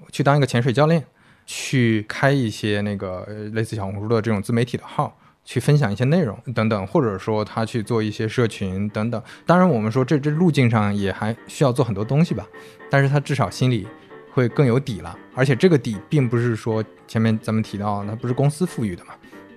[0.10, 1.04] 去当一个潜水教练，
[1.46, 5.18] 去开一些那个类似小红书的这种自媒体的号。
[5.46, 9.22] 去分享一些内容等等，或者说他去做一些社群等等。
[9.46, 12.46] 当然，我们说这这路径上也还需要做很多东西吧。
[12.90, 13.88] 但是他至少心里
[14.34, 19.14] 会更有底了，而且这个底并不是说前面咱们提到，那不是公司赋予的嘛？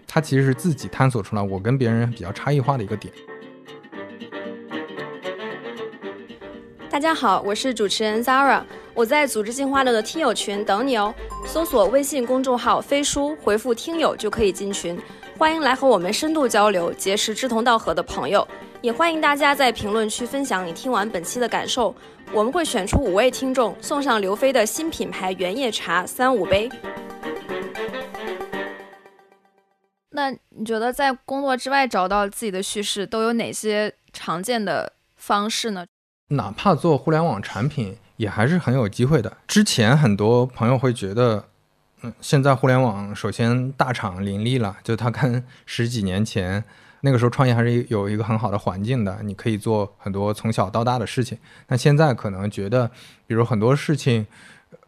[0.06, 3.12] 他其实是自己探索出来，我跟别人比较差异化的一个点。
[6.90, 11.14] 大家好，我是主持人 Zara，我在组织进化论的听友群等你哦。
[11.46, 14.98] 搜索微信公众号“飞书”，回复“听友”就可以进群。
[15.38, 18.46] 欢迎来和我们深度交流，结识志同道合的朋友。
[18.82, 21.94] 也欢迎大家在评论区分享你听完本期的感受。
[22.32, 26.68] 我们会选出五位听众，送上刘飞的新品牌原叶茶三五杯。
[30.10, 35.86] 那你觉得在工作之外找到自己的叙事都有哪些常见的方式呢？
[36.30, 39.36] 哪怕做互联网产品，也还是很有机会的。
[39.46, 41.44] 之前很多朋友会觉得。
[42.02, 46.62] 嗯，现在互联网首先大厂林立了，就它跟十几年前
[47.00, 51.36] 那个时候创业还是有一个很好的环境的，你可以做很多从小到大的事情。
[51.66, 52.88] 那现在可能觉得，
[53.26, 54.26] 比如很多事情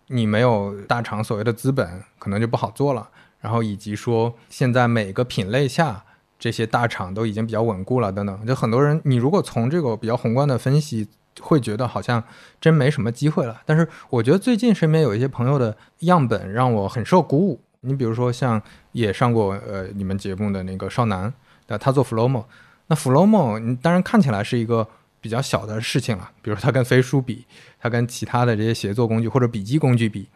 [0.06, 3.08] 你没有大厂所谓的资本，可能就不好做了。
[3.40, 6.04] 然后以及说现在每个品类下
[6.38, 11.08] 这些大厂都已经比较稳固了等等，就很多人你如果从这个比较宏观的分析。
[11.40, 12.22] 会觉得好像
[12.60, 17.60] 真没什么机会了，但是我觉得最近身边有一些朋友的样本让我很受鼓舞。
[17.82, 18.60] 你比如说像
[18.92, 21.32] 也上过呃你们节目的那个少南，
[21.68, 22.44] 那他做 Flowmo，
[22.88, 24.86] 那 Flowmo 当然看起来是一个
[25.20, 27.46] 比较小的事情了，比如他跟飞书比，
[27.78, 30.28] 他跟其他的这些协作工具或者笔记工具比，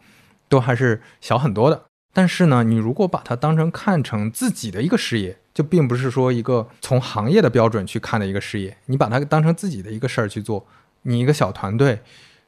[0.49, 1.83] 都还是小很多的。
[2.11, 10.65] 但是呢，你如果把它当成看成自己的一个事业，就并不是说一个从行业的标准去看的一个事业，你把它当成自己的一个事儿去做。
[11.07, 11.99] 你一个小团队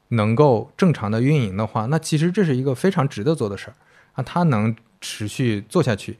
[0.08, 3.74] 能够正常的运营的话，那其实这是一个非常值得做的事儿
[4.14, 6.18] 啊，它能持续做下去，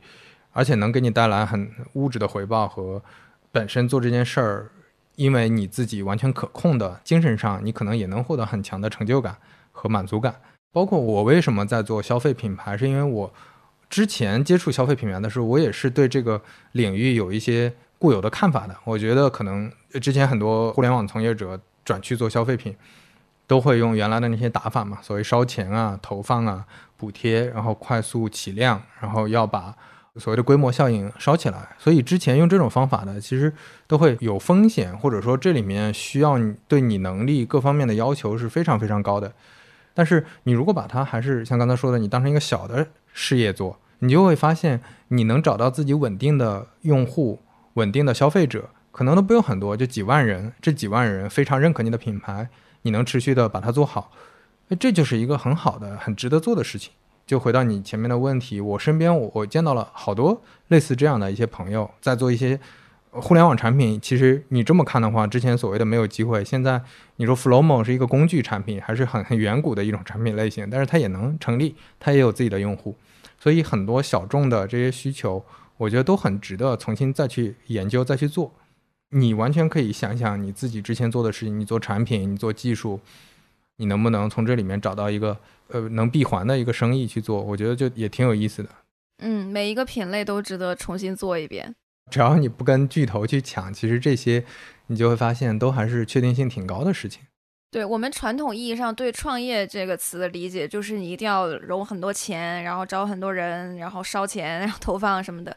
[0.53, 3.03] 而且能给你带来很物质的回报和
[3.51, 4.71] 本身做这件事儿，
[5.17, 9.37] 因为你自己完全可控的精神上，你可能也能获得很强的成就感
[9.73, 10.41] 和满足感。
[10.73, 13.35] 包括我为什么在做消费品牌，是因为我
[13.91, 16.41] 之前接触消费品牌的时候，我也是对这个
[16.73, 18.77] 领域有一些固有的看法的。
[18.85, 21.61] 我觉得可能之前很多互联网从业者。
[21.89, 22.77] 转去做消费品，
[23.47, 26.67] 都会用原来的那些打法嘛，所谓烧钱啊、投放啊、
[26.99, 29.75] 补贴，然后快速起量，然后要把
[30.17, 31.71] 所谓的规模效应烧起来。
[31.79, 33.51] 所以之前用这种方法的，其实
[33.87, 39.33] 都会有风险，或者说这里面需要你对你能力各方面的要求是非常非常高的。
[39.95, 47.41] 但是你如果把它还是像刚才说的，你当成一个小的事业做，你就会发现你能找到自己稳定的用户、
[47.75, 48.69] 稳定的消费者。
[48.99, 52.49] 可能都不用很多，就几万人，这几万人非常认可你的品牌，
[52.83, 54.11] 你能持续的把它做好，
[54.67, 56.93] 那这就是一个很好的、很值得做的事情。
[57.25, 62.59] 就回到你前面的问题，我身边我我见到了好多类似这样的一些朋友，在做一些
[63.13, 64.01] 互联网产品。
[64.01, 66.83] 其实你这么看的话，之前所谓的没有机会，现在
[67.19, 72.97] 你说 Flowmo 是一个工具产品，还是很很远古的一种产品类型，但是它也能成立，它也有自己的用户，
[73.39, 75.45] 所以很多小众的这些需求，
[75.77, 78.53] 我觉得都很值得重新再去研究、再去做。
[79.11, 83.01] 你完全可以想想你自己之前做的事情，你做产品，你做技术，
[83.77, 87.43] 你能不能从这里面找到一个呃能闭环的一个生意去做？
[87.43, 88.69] 我觉得就也挺有意思的。
[89.23, 91.75] 嗯，每一个品类都值得重新做一遍。
[92.11, 94.45] 只要你不跟巨头去抢，其实这些
[94.87, 97.23] 你就会发现都还是确定性挺高的事情。
[97.71, 105.55] 对我们传统意义上对创业这个词的理解，就是你一定要融很多钱，然后招很多人，然后烧钱，然后投放什么的。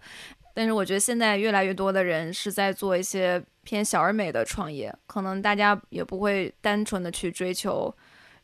[0.53, 7.93] 但是我觉得现在越来越多的人是在做一些偏小而美的创业，可能大家也不会单纯的去追求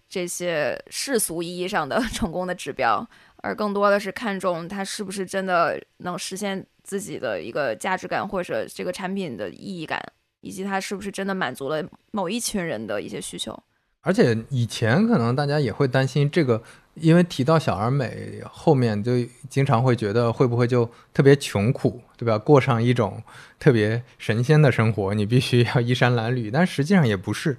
[0.07, 10.01] 这些世俗意义上的 成功的指标，而更多的是看重它是不是真的能实现自己的一个价值感，或者这个产品的意义感，
[10.41, 13.57] 以及它是不是真的满足了某一群人的一些需求。
[14.01, 16.63] 而且以前可能大家也会担心这个。
[16.99, 19.11] 因为提到小而美，后面就
[19.49, 22.37] 经常会觉得会不会就特别穷苦，对吧？
[22.37, 23.21] 过上一种
[23.59, 26.49] 特别神仙的生活，你必须要衣衫褴褛。
[26.51, 27.57] 但实际上也不是，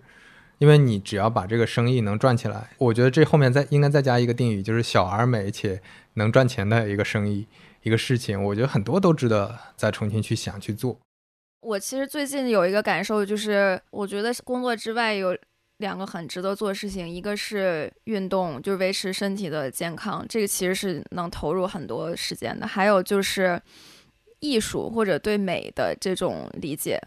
[0.59, 5.81] 因为你只要把这个生意能赚起来，我觉得这后面再应该再加一个定语，就是小而美且
[6.15, 7.47] 能赚钱的一个生意、
[7.83, 8.43] 一个事情。
[8.43, 10.99] 我觉得很多都值得再重新去想去做。
[11.61, 15.37] 我其实最近有一个感受，就是我觉得工作之外有。
[15.79, 22.67] 两个很值得做事情，一个是运动，就是维持身体的健康，这个其实是能投入很多时间的。
[22.67, 23.61] 还有就是
[24.41, 27.01] 艺术或者对美的这种理解，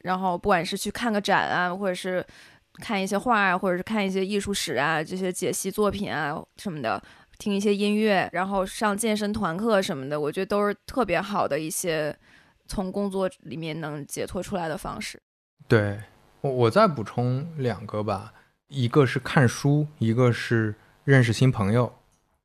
[0.00, 2.24] 然后不管是去看个展啊，或者是
[2.82, 7.02] 看一些画啊，或者是看一些艺术史啊，这些解析作品啊什么的，
[7.38, 12.14] 听一些音乐，然后上健身团课什么的，我觉得都是特别好的一些
[12.66, 15.18] 从工作里面能解脱出来的方式。
[15.66, 15.98] 对。
[16.40, 18.32] 我我再补充两个吧，
[18.68, 20.74] 一个是看书，一个是
[21.04, 21.92] 认识新朋友。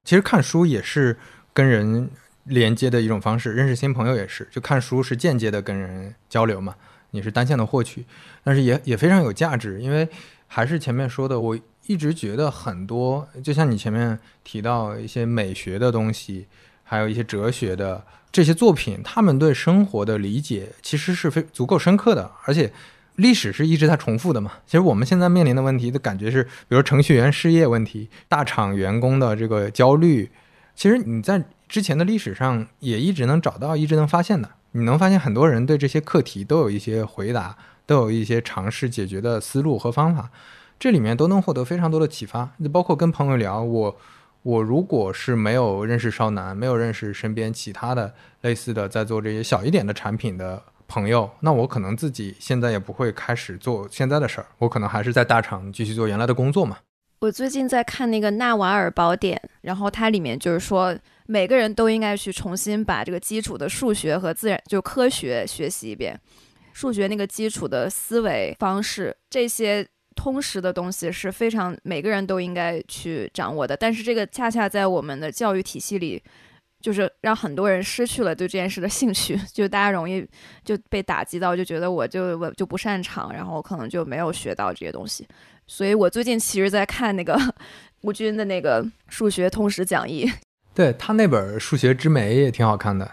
[0.04, 1.16] 其实看书也是
[1.54, 2.10] 跟人
[2.44, 4.48] 连接的一种方式，认识新朋友也是。
[4.52, 6.76] 就看书是间接的跟人交流嘛，
[7.12, 8.04] 你是单向的获取，
[8.44, 9.80] 但是也也非常有价值。
[9.80, 10.10] 因为
[10.48, 16.48] 还是前面说的，我一直觉得很多，就像你前面提到一些美学的东西，
[16.84, 22.74] 还有一些哲学的这些作品，他们对生活的理解其实是非足够深刻的，而且。
[23.16, 24.54] 历史是一直在重复的嘛？
[24.66, 30.32] 其实我们现在面临的问题的感觉是，比如程序员失业问题、大厂员工的这个焦虑，
[30.76, 34.50] 其实你在之前的历史上也一直能找到、一直能发现的。
[34.72, 37.56] 你能发现很多人对这些课题都有一些回答，
[37.86, 40.32] 都有一些尝试解决的思路和方法，
[40.80, 42.50] 这里面都能获得非常多的启发。
[42.64, 43.96] 就包括跟朋友聊，我
[44.42, 48.12] 我如果是没有认识少男，没有认识身边其他的
[48.42, 50.64] 类似的在做这些小一点的产品的。
[50.94, 56.78] 朋友，那我可能自己现在也不会开始做现在的事儿，我可能还是在大厂继续做原来的工作嘛。
[57.22, 66.20] 我最近在看那个《纳瓦尔宝典》，然后它里面就是说，每个人都应该去重新把这个基础的数学和自然就科学学习一遍。
[66.74, 69.84] 数学那个基础的思维方式，这些
[70.16, 73.76] 通识的东西是非常每个人都应该去掌握的。
[73.76, 76.22] 但是这个恰恰在我们的教育体系里。
[76.84, 80.28] 就是让很多人失去了对这件事的兴趣，就大家容易
[80.66, 85.26] 就被打击到，就觉得我就我就不擅长，然后可能就没有学到这些东西。
[85.66, 87.40] 所以我最近其实在看那个
[88.04, 90.30] 吴军的那个数学通识讲义，
[90.76, 93.10] 对他那本《数学之美》也挺好看的。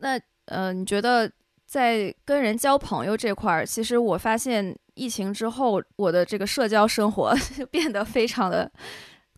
[0.00, 1.32] 那呃，你觉得
[1.66, 7.34] 在跟人交朋友这块儿，其实我发现疫情之后，我的这个社交生活
[7.72, 8.70] 变得非常的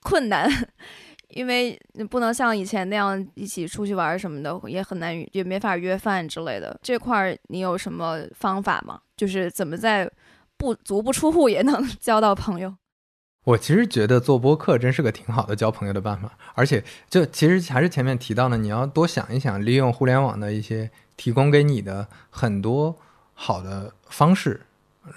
[0.03, 0.51] 困难。
[1.31, 1.79] 因为
[2.09, 6.79] 不能像以前那样一起出去玩什么的，也很难，也没法约饭之类的。
[6.83, 9.01] 这块儿你有什么方法吗？
[9.17, 10.11] 就是怎么在
[10.57, 12.75] 不足不出户也能 交到朋友？
[13.45, 22.97] 我其实觉得做播客真是个挺好的交朋友的办法，而且就其实还是前面提到的，你要多想一想，利用互联网的一些提供给你的很多
[23.35, 24.61] 好的方式。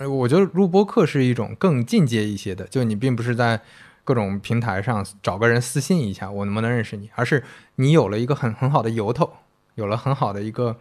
[0.09, 3.61] 我觉得录播客是一种更进阶一些的，就你并不是在。
[4.03, 7.09] 各种平台上找个人私信一下，我能不能认识你？
[7.15, 7.41] 而是
[7.75, 9.29] 你有了一个很很好的由头，
[9.75, 10.77] 有了很好的一个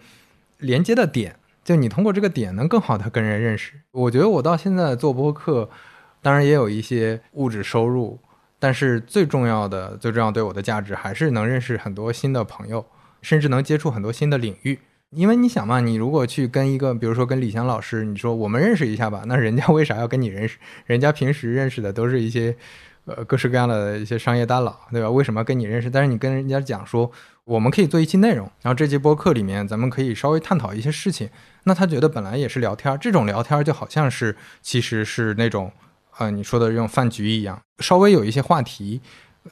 [0.58, 3.74] 连接的点，就你通过这个点能更好的跟人认识。
[3.92, 5.70] 我觉得我到现在做播客，
[6.20, 8.18] 当然也有一些物质收入，
[8.58, 12.84] 但是最重要的、最重要对我的价值还是能认识很多新的朋友，
[13.20, 14.80] 甚至能接触很多新的领域。
[15.10, 20.58] 因为你想嘛，你如果去跟一个，比如说跟李翔老师，你说我们认识一下吧，那人家为啥要跟你认识？
[20.86, 22.56] 人家平时认识的都是一些。
[23.04, 25.10] 呃，各式各样的一些商业大佬，对吧？
[25.10, 25.90] 为什么跟你认识？
[25.90, 27.10] 但是你跟人家讲说，
[27.44, 31.28] 我们可以做一期内容，然后这期播客里面咱们可以稍微探讨一些事情。
[31.64, 35.72] 那他觉得本来也是聊天，这种聊天就好像是其实是那种，
[36.18, 39.00] 呃，你说的这种饭局一样，稍微有一些话题，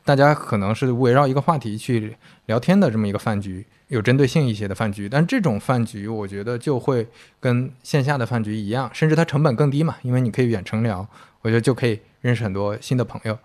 [0.05, 2.17] 大家可能是围绕一个话题去
[2.47, 5.09] 聊天的这么一个饭局，有针对性一些的饭局。
[5.09, 7.07] 但这种饭局，我觉得就会
[7.39, 11.07] 跟线下的饭局一样，甚至它成本更低嘛，因为你可以远程聊，
[11.43, 12.01] 我觉得就可以。
[12.23, 13.39] 认识很多新的朋友，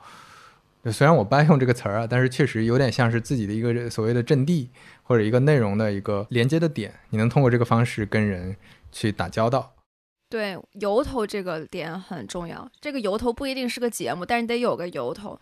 [0.91, 4.69] 虽然我不爱用这个词儿啊，但是确实有点像是自己的一个所谓的阵地，
[5.03, 8.53] 或者一个内容的一个连接的点，你能通过这个方式跟人
[8.91, 9.75] 去打交道。
[10.29, 15.39] 对，由头这个点很重要，这个由头不一定是个节目，但是得有个由头。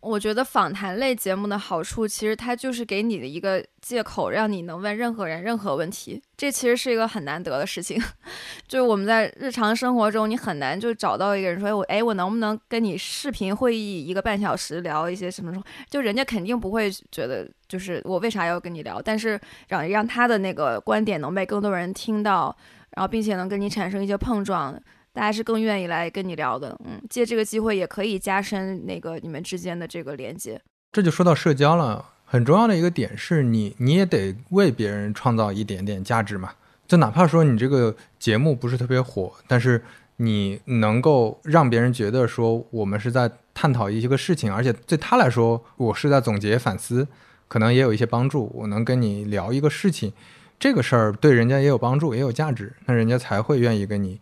[0.00, 6.22] 我觉得访谈类节目的好处，其实它就是给你的一个借口，让你能问任何人任何问题。
[6.36, 8.00] 这其实是一个很难得的事情，
[8.68, 15.64] 就是我们在日常生活中，你很难就找到一个人说，我哎，我能不能跟你视频会议一个半小时聊一些什么什么？
[15.90, 19.02] 就人家肯定不会觉得，就是我为啥要跟你聊？
[19.02, 19.38] 但是
[19.68, 22.56] 让让他的那个观点能被更多人听到，
[22.90, 24.80] 然后并且能跟你产生一些碰撞。
[25.18, 30.62] 大家是更愿意来跟你聊的，嗯，借这个机会也可以加深那个你们之间的这个连接。
[30.92, 36.52] 这就说到社交了，很重要的一个点是你，你也得为别人创造一点点价值嘛。
[36.86, 39.82] 就哪怕说你这个节目不是特别火，但是
[40.18, 47.08] 你能够让别人觉得说我们是在探讨一些个事情，而且对他来说，我是在总结反思，
[47.48, 48.52] 可能也有一些帮助。
[48.54, 50.12] 我能跟你聊一个事情，
[50.60, 54.20] 这个事儿对人家也有帮助，也有价值，那人家才会愿意跟你。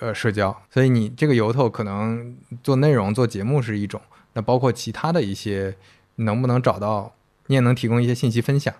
[0.00, 4.00] 呃社交，所以你这个由头可能做内容、做节目是一种，
[4.34, 5.76] 那包括其他的一些
[6.16, 7.14] 能不能找到，
[7.46, 8.72] 你也能提供一些信息分享。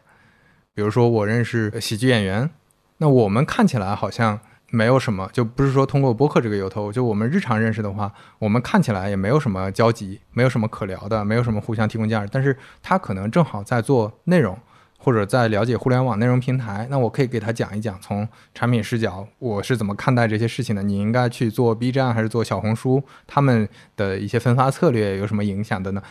[0.75, 2.51] 比如说我认识喜剧演员，
[2.99, 4.39] 那我们看起来好像
[4.71, 14.59] 没有什么，就不是说通过播客这个由头，就我们日常认识的话，我们看起来也没有什么交集，没有什么可聊的，没有什么互相提供价值，但是他可能正好在做内容。
[14.99, 20.83] 或者在了解互联网内容平台，那我可以给他讲一讲，从产品视角我是怎么看待这些事情的。
[20.83, 23.03] 你应该去做 B 站还是做小红书？
[23.27, 26.03] 他们的一些分发策略有什么影响的呢？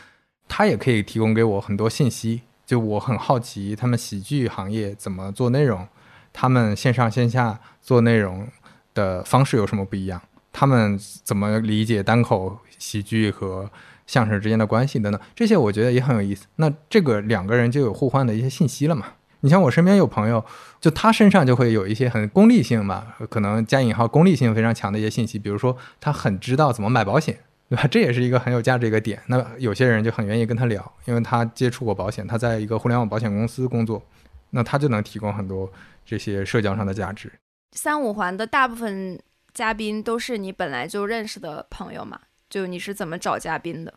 [0.48, 2.42] 他也可以提供给我很多信息。
[2.66, 5.88] 就我很好奇，他们喜剧行业怎么做内容？
[6.32, 8.48] 他们线上线下做内容
[8.94, 10.22] 的方式有什么不一样？
[10.54, 13.70] 他们怎么理解单口喜剧和？
[14.06, 16.46] 相声之间的关系等等，这些我觉得也很有意思。
[16.58, 19.06] 那这个两个人就有互换的一些信息了嘛？
[19.42, 20.44] 你像我身边有朋友，
[20.80, 27.38] 就他身上就会有一些很功利性吧，可能加引号功利性非常强的一些信息，比如说他很知道怎么买保险，
[27.70, 27.86] 对吧？
[27.88, 29.22] 这也是一个很有价值一个点。
[29.28, 34.02] 那有些人就很愿意跟他聊，因为他接触过保险，他在一个互联网保险公司工作，
[34.50, 35.72] 那他就能提供很多
[36.04, 37.32] 这些社交上的价值。
[37.74, 39.20] 三五环的大部分
[39.54, 42.20] 嘉宾都是你本来就认识的朋友嘛？
[42.50, 43.94] 就你是怎么找嘉宾的？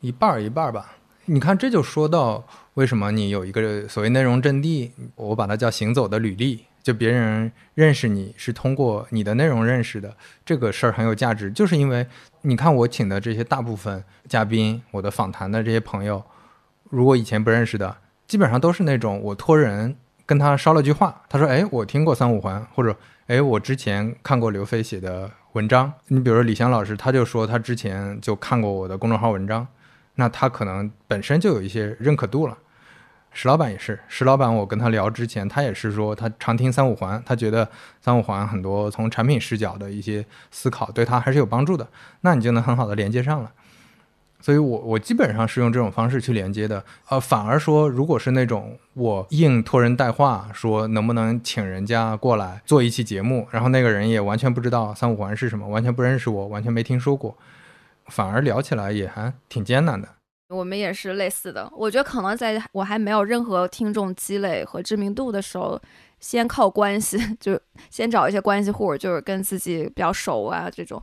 [0.00, 0.96] 一半儿一半儿吧。
[1.26, 10.14] 你看，这就说到为什么你有一个所谓内容阵地，我把它叫行走的履历，就别人认识你是通过你的内容认识的，
[10.44, 11.50] 这个事儿很有价值。
[11.50, 12.06] 就是因为
[12.42, 16.22] 你看我请的这些大部分嘉宾，我的访谈的这些朋友，
[16.90, 17.96] 如果以前不认识的，
[18.26, 19.96] 基本上都是那种我托人
[20.26, 22.96] 跟他捎了句话，他说：“哎，我听过三五环，或者。”
[23.26, 29.64] 哎，我之前看过刘飞写的文章，你比如说李翔老师，他就说他之前就看过我的公众号文章，
[30.16, 32.58] 那他可能本身就有一些认可度了。
[33.32, 41.86] 石老板也是，石老板我跟他聊之前，他也是说他常听三五环，他觉得三五环很多从产品视角的一些思考对他还是有帮助的，
[42.22, 43.52] 那你就能很好的连接上了。
[44.44, 57.34] 所以，我我基本上是用这种方式去连接的，呃，反而说，如果是那种我硬托人带话，说能不能请人家过来做一期节目，然后那个人也完全不知道三五环是什么，完全不认识我，完全没听说过，
[58.08, 60.06] 反而聊起来也还挺艰难的。
[60.50, 65.80] 我们也是类似的，我觉得可能在我还没有任何听众积累和知名度的时候，
[66.20, 71.02] 先靠关系， 就先找一些关系户，就是跟自己比较熟啊这种。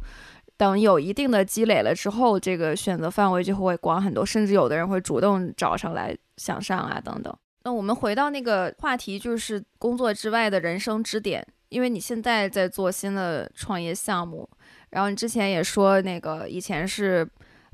[0.61, 7.35] 等有一定的积累了之后，这个选择范围就会广很多，甚至有的人会主动找上来想上啊等等。
[7.63, 14.47] 那我们回到那个话题，就是工作之外的人生支点，因为你现在在做新的创业项目，
[14.91, 17.27] 然后你之前也说那个以前是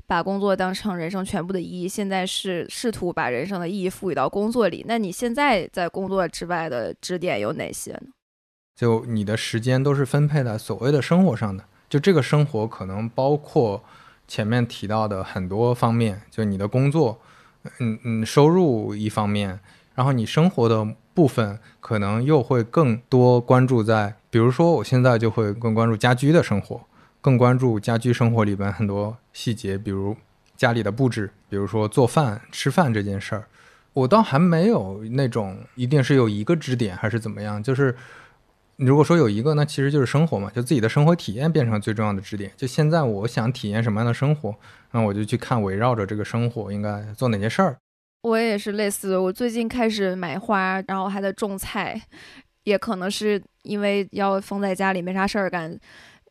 [0.06, 4.82] 把工作当成人生全部的意义，现在是试图把人生的意义赋予到工作里。
[4.88, 8.06] 那你现在在工作之外的支点有哪些呢？
[8.74, 11.62] 就你的时间都是分配在所谓的生活上的。
[11.88, 13.82] 就这个生活可能包括
[14.26, 17.18] 前面提到的很多方面，就你的工作，
[17.78, 19.58] 嗯嗯，收入一方面，
[19.94, 26.82] 然后你生活的部分可能又会更多关注在，比如说我现在就会更关注家居的生活，
[27.22, 30.14] 更关注家居生活里边很多细节，比如
[30.56, 33.44] 家里的布置，比如说做饭吃饭这件事儿，
[33.94, 37.96] 我倒还没有那种一定是有一个支点还是怎么样，就是。
[38.78, 42.52] 如果说有一个，那其实就是生活嘛，就自己的生活体验变成最重要的支点。
[42.56, 44.54] 就现在，我想体验什么样的生活，
[44.92, 47.76] 那我就去看围绕着这个生活应该做哪些事儿。
[48.22, 52.00] 我也是类似的，我最近开始买花，然后还在种菜，
[52.62, 55.76] 也可能是因为要封在家里没啥事儿干，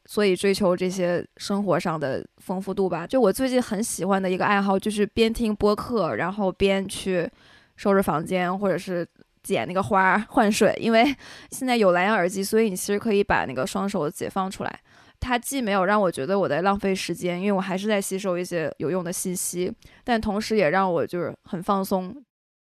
[0.05, 3.05] 所以追求这些生活上的丰富度吧。
[3.05, 7.29] 就我最近很喜欢的一个爱好，就是边听播客，然后边去
[7.75, 9.05] 收拾房间，或者是。
[9.47, 11.05] 剪那个花换水，因为
[11.51, 14.79] 现在有蓝牙耳机，所以你其实可以把那个双手解放出来。
[15.21, 19.73] 它既没有让我觉得我在浪费时间，因为我还是在吸收一些有用的信息，
[20.03, 22.13] 但同时也让我就是很放松。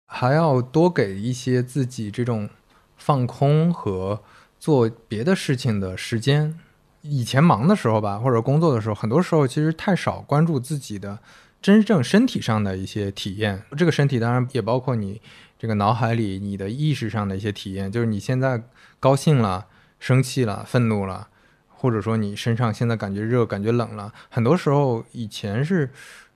[0.07, 2.49] 还要多给一些自己这种
[2.97, 4.21] 放空和
[4.59, 6.59] 做别的事情的时间。
[7.01, 11.17] 以前忙的时候吧，或者工作的时候，很多时候其实太少关注自己的
[11.59, 13.63] 真正身体上的一些体验。
[13.75, 15.19] 这个身体当然也包括你。
[15.63, 18.61] 这个脑海里你的意识上的一些体验，就是你现在
[18.99, 19.65] 高兴了、
[19.97, 21.29] 生气了、愤怒了，
[21.69, 25.89] 或者说你身上现在感觉热、感觉冷了，很多时候以前是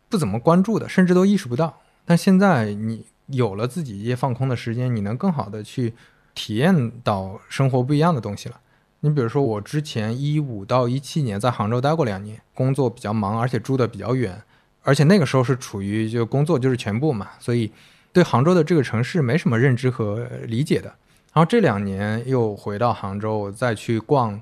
[0.07, 1.81] 不怎么关注的，甚至都意识不到。
[2.05, 5.93] 但现在你有了自己一些放空的时间，你能更好的去
[6.33, 8.57] 体验到生活不一样的东西了。
[9.01, 14.41] 你比如说，我之前一五到一七年在杭州待过两年，工作比较忙，而且住的比较远，
[14.83, 17.69] 而且那个时候是处于就工作就是全部嘛，所以。
[18.11, 20.87] 对杭州的这个城市没什么认知和理解的，
[21.33, 24.41] 然后这两年又回到杭州，再去逛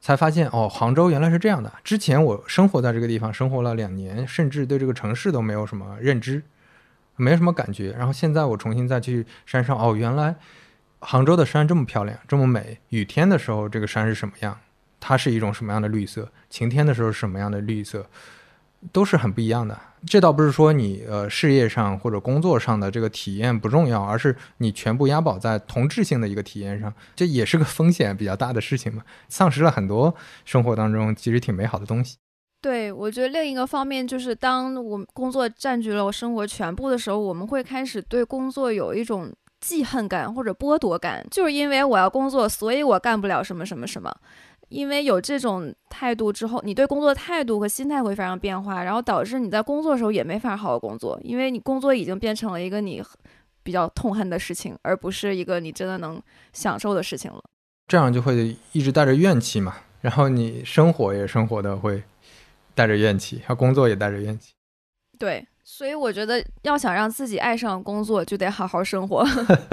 [0.00, 1.72] 才发现哦，杭州原来是这样的。
[1.82, 6.42] 之前我生活在这个地方，生活了两年，甚至对这个城市都没有什么认知，
[7.16, 7.92] 没什么感觉。
[7.92, 10.36] 然后现在我重新再去山上，哦，原来
[10.98, 12.78] 杭州的山这么漂亮，这么美。
[12.90, 14.58] 雨天的时候，这个山是什么样？
[15.00, 16.30] 它是一种什么样的绿色？
[16.50, 18.06] 晴天的时候是什么样的绿色？
[18.92, 19.78] 都是很不一样的。
[20.06, 30.14] 这倒不是说你呃事业上或者工作上的这个体验不重要，而是你全部押宝在同质性的一个体验上，这也是个风险比较大的事情嘛，丧失了很多
[30.44, 32.16] 生活当中其实挺美好的东西。
[32.60, 39.30] 对，我觉得另一个方面就是，当我工作占据了我生活全部的时候，我们会开始对工作有一种
[39.60, 44.14] 记恨感或者剥夺感，就是因为我要工作，所以我干不了什么什么什么。
[44.74, 53.00] 因为有这种态度之后，你对工作态度和心态会发生变化，然后导致你在工作的时候也没法好好工作，因为你工作已经变成了一个你
[53.62, 56.20] 比较痛恨的事情，而不是一个你真的能
[56.52, 57.40] 享受的事情了。
[57.86, 62.02] 这样就会一直带着怨气嘛，然后你生活也生活的会
[62.74, 64.54] 带着怨气，他工作也带着怨气。
[65.16, 69.24] 对，所以我觉得要想让自己爱上工作，就得好好生活。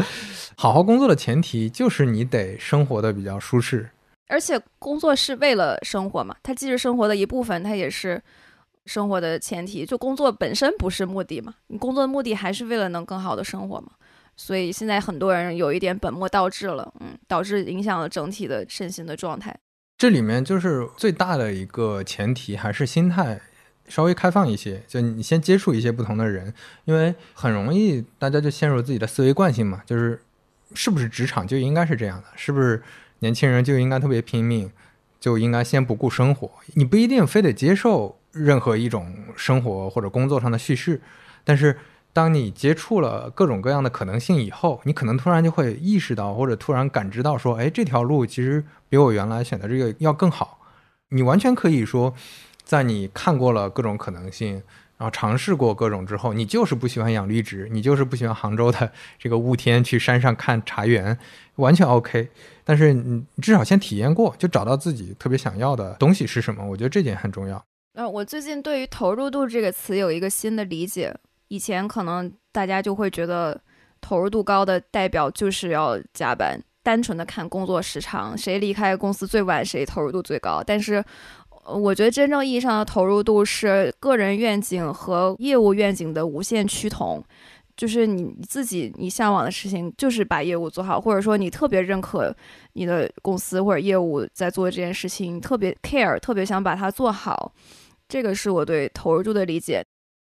[0.55, 3.89] 好好工作的前提就是你得生活的比较舒适。
[4.31, 8.21] 而且工作是为了生活嘛，它既是生活的一部分，它也是
[8.85, 9.85] 生活的前提。
[9.85, 13.91] 就工作本身不是目的嘛，你工作的目的还是为了能更好的生活嘛。
[14.37, 19.55] 所以现在很多人有一点本末倒置了，嗯，导致影响了整体的身心的状态。
[19.97, 23.39] 这里面就是最大的一个前提，还是心态
[23.87, 24.81] 稍微开放一些。
[24.87, 26.51] 就你先接触一些不同的人，
[26.85, 30.19] 因为很容易大家就陷入自己的思维惯性嘛，就是
[30.73, 32.81] 是不是职场就应该是这样的，是不是？
[33.21, 34.71] 年轻人就应该特别拼命，
[35.19, 36.51] 就应该先不顾生活。
[36.75, 41.01] 你不一定非得接受任何一种生活或者工作上的叙事，
[41.43, 41.77] 但是
[42.13, 50.59] 当你接触了各种各样的可能性以后，你可能突然就会意识到，或者突然感知到说，哎，这条路其实比我原来选的这个要更好。
[51.09, 52.13] 你完全可以说，
[52.63, 54.61] 在你看过了各种可能性。
[55.01, 61.17] 然后尝试过各种之后，你就是不喜欢养绿植，你就是不喜欢杭州的 这个雾天去山上看茶园，
[61.55, 62.29] 完全 OK。
[62.63, 66.63] 但是你至少先体验过，就找到自己特别想要的东西是什么。
[66.63, 67.59] 我觉得这点很重要。
[67.95, 71.11] 呃，我最近对于投入度这个词有一个新的理解。
[71.47, 73.59] 以前可能大家就会觉得
[73.99, 80.63] 投入度高的代表就是要加班，单纯的看工作时长，谁离开公司最晚，谁投入度最高。
[80.63, 81.03] 但是
[81.73, 87.23] 我觉得真正意义上的投入度是个人愿景和业务愿景的无限趋同，
[87.77, 92.35] 就是你自己你向往的事情就是把业务做好，或者说你特别认可
[92.73, 97.53] 你的公司或者业务在做这件事情，特别 care，特别想把它做好，
[98.07, 99.83] 这个是我对投入度的理解。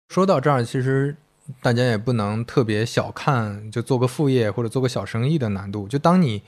[0.09, 1.17] 说到这儿，其实
[1.61, 6.43] 大家也不能特别小看就做个副业或者做个小生意的难度，就当你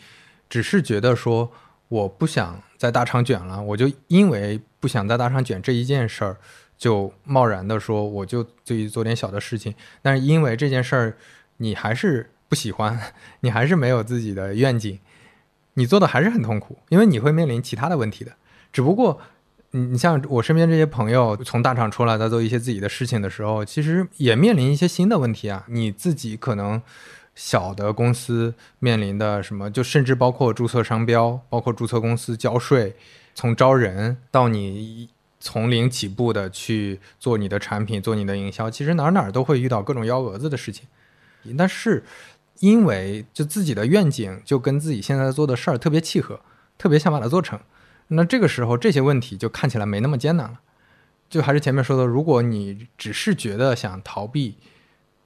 [0.48, 1.50] 只是觉得说。
[1.88, 6.36] 我不想在大厂卷了，我就因为不想在大厂卷这一件事儿，
[6.76, 9.74] 就贸然的说我就自己做点小的事情。
[10.02, 11.16] 但是因为这件事儿，
[11.58, 13.00] 你还是不喜欢，
[13.40, 14.98] 你还是没有自己的愿景，
[15.74, 18.32] 你做的还是很痛苦，因为你会面临其他的问题的。
[18.72, 19.20] 只不过，
[19.70, 25.64] 你你像我身边这些朋友从大厂出来，在做一些自己的事情的时候，其实也面临一些新的问题啊。
[25.68, 26.82] 你自己可能。
[27.36, 32.96] 小的公司面临的什么，就甚至包括注册商标，包括注册公司交税，
[33.34, 40.88] 从招人到你从零起步的去做你的产品，做你的营销，其实哪儿哪儿都会遇到各种幺蛾子的事情。
[41.58, 42.02] 但是
[42.60, 46.40] 因为就自己的愿景就跟自己现在做的事儿特别契合，
[46.78, 47.60] 特别想把它做成，
[48.08, 50.60] 那这个时候这些问题就看起来没那么艰难了。
[51.28, 54.56] 就还是前面说的，如果你只是觉得想逃避。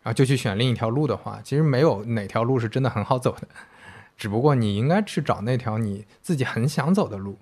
[0.03, 3.49] 然后就去选另一条路的话，其实没有哪条路是真的很好走的，
[4.17, 7.39] 只不过你应该去找那条你自己很想走的路。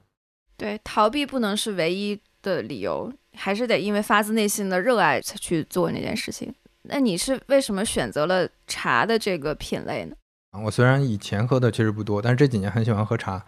[0.57, 6.53] 对，逃避不能是唯一的理由，还是得因为发自内心的热爱才去做那件事情。
[6.83, 10.17] 那你是为什么选择了茶的这个品类呢？
[10.65, 13.45] 我虽然以前喝的确实不多，但是这几年很喜欢喝茶，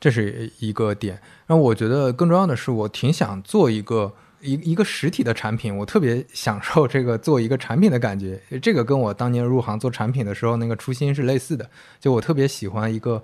[0.00, 1.20] 这是一个点。
[1.48, 4.14] 那我觉得更重要的是，我挺想做一个。
[4.46, 8.40] 一一个实体的产品，我特别享受这个做一个产品的感觉。
[8.62, 11.68] 这个跟我当年入行做产品的时候那个初心是类似的。
[11.98, 13.22] 就我特别喜欢一个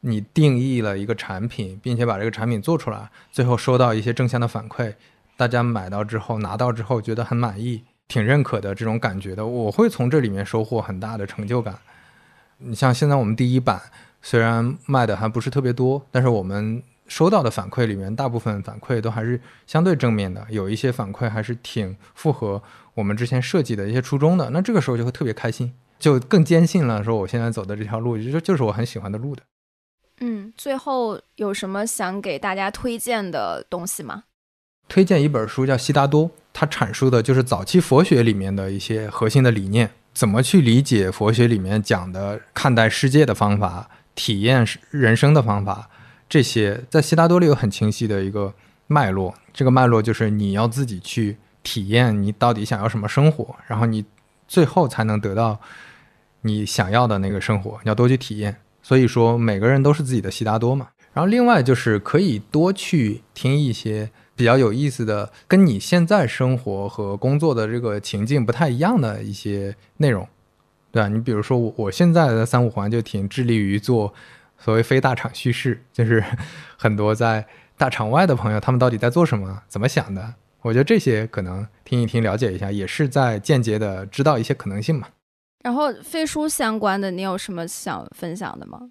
[0.00, 4.92] 你定义了一个产品，并且把这个产品做出来，最后收到一些正向的反馈，
[5.36, 11.78] 大家买到之后拿到之后觉得很满意、挺认可的这种感觉的，我会从这里面收获很大的成就感。
[12.58, 13.80] 你像现在我们第一版
[14.20, 16.82] 虽然卖的还不是特别多，但是我们。
[17.08, 22.62] 收到的反馈里面，大部分反馈都还是相对正面的，有一些反馈还是挺符合
[22.94, 24.50] 我们之前设计的一些初衷的。
[24.50, 29.42] 那这个时候就会特别开心，就更坚信了说我现在走的这条路，就就是我很喜欢的路的。
[30.20, 34.24] 嗯，最后有什么想给大家推荐的东西吗？
[34.88, 45.90] 推荐一本书叫《悉达多》，它阐述的就是早期佛学里面的一些核心的理念，怎么去理解佛学里面讲的看待世界的方法、体验人生的方法，
[46.28, 48.52] 这些在《悉达多》里有很清晰的一个
[48.86, 49.34] 脉络。
[49.52, 54.04] 这个脉络就是你要自己去体验你到底想要什么生活，然后你
[54.46, 55.60] 最后才能得到
[56.42, 57.78] 你想要的那个生活。
[57.84, 58.56] 你要多去体验。
[58.82, 60.88] 所以说，每个人都是自己的悉达多嘛。
[61.12, 64.10] 然后另外就是可以多去听一些。
[64.38, 70.28] 比较有意思的，跟你现在生活和工作的这个情境不太一样的一些内容，
[70.92, 71.08] 对吧？
[71.08, 74.12] 你比如说我我现在的三五环就挺致力于做
[74.58, 76.22] 所谓非大厂叙事， 就是
[76.76, 77.46] 很多在
[77.76, 80.34] 大厂外的朋友，他们到底在做什么，怎么想的？
[80.62, 85.08] 我觉得这些可能听一听，了解一下，也是在间接的知道一些可能性嘛。
[85.62, 88.90] 然后飞书相关的，你有什么想分享的吗？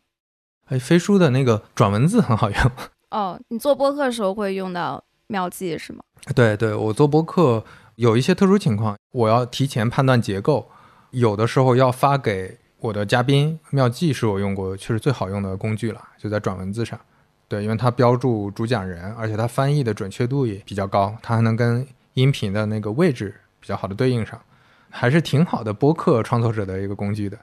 [0.68, 2.72] 哎，飞书的那个转文字很好用。
[3.12, 5.04] 哦，你做播客的时候会用到。
[5.28, 6.04] 妙计是吗？
[6.36, 10.70] 对对，我做播客有一些特殊情况，我要提前判断结构，
[11.10, 13.60] 有的时候要发给我的嘉宾。
[13.72, 17.00] 妙计是我用过确实最好用的工具了，就在转文字上。
[17.48, 24.42] 对，因为它标注主讲人，而且它翻译的准确度也比较高，它还能跟音频的那个位置比较好的对应上，
[24.90, 27.38] 还是挺好的播客创作者的一个工具的。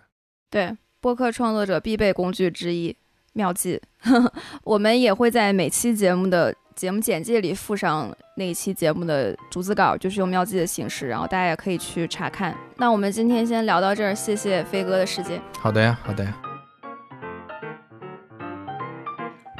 [0.50, 2.96] 对，播客创作者必备工具之一，
[3.32, 3.80] 妙计。
[4.64, 6.54] 我们也会在每期节目的。
[6.74, 12.54] 节目简介里附上那一期节目的逐字稿，就是用妙计的形式，然后大家也可以去查看。
[12.76, 15.40] 那我们今天先聊到这儿，谢谢飞哥的时间。
[15.58, 16.34] 好的呀，好的呀。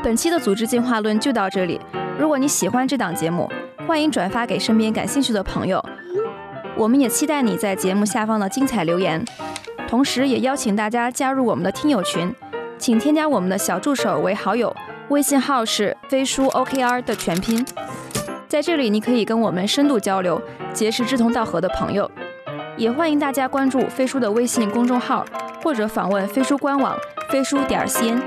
[0.03, 1.81] 本期的组织进化论就到这里。
[2.19, 3.49] 如果你喜欢这档节目，
[3.87, 5.85] 欢迎转发给身边感兴趣的朋友。
[6.77, 9.25] 我们也期待你在节目下方的精彩留言，
[9.87, 12.35] 同时也邀请大家加入我们的听友群，
[12.79, 14.75] 请添加我们的小助手为好友。
[15.09, 17.64] 微信号是飞书 OKR 的全拼，
[18.48, 20.40] 在这里你可以跟我们深度交流，
[20.72, 22.11] 结识志同道合的朋友。
[22.76, 25.24] 也欢迎大家关注飞书的微信公众号，
[25.62, 26.96] 或者访问飞书官网
[27.28, 28.20] 飞书点 cn。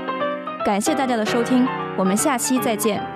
[0.64, 1.66] 感谢大家的收听，
[1.96, 3.15] 我们下期再见。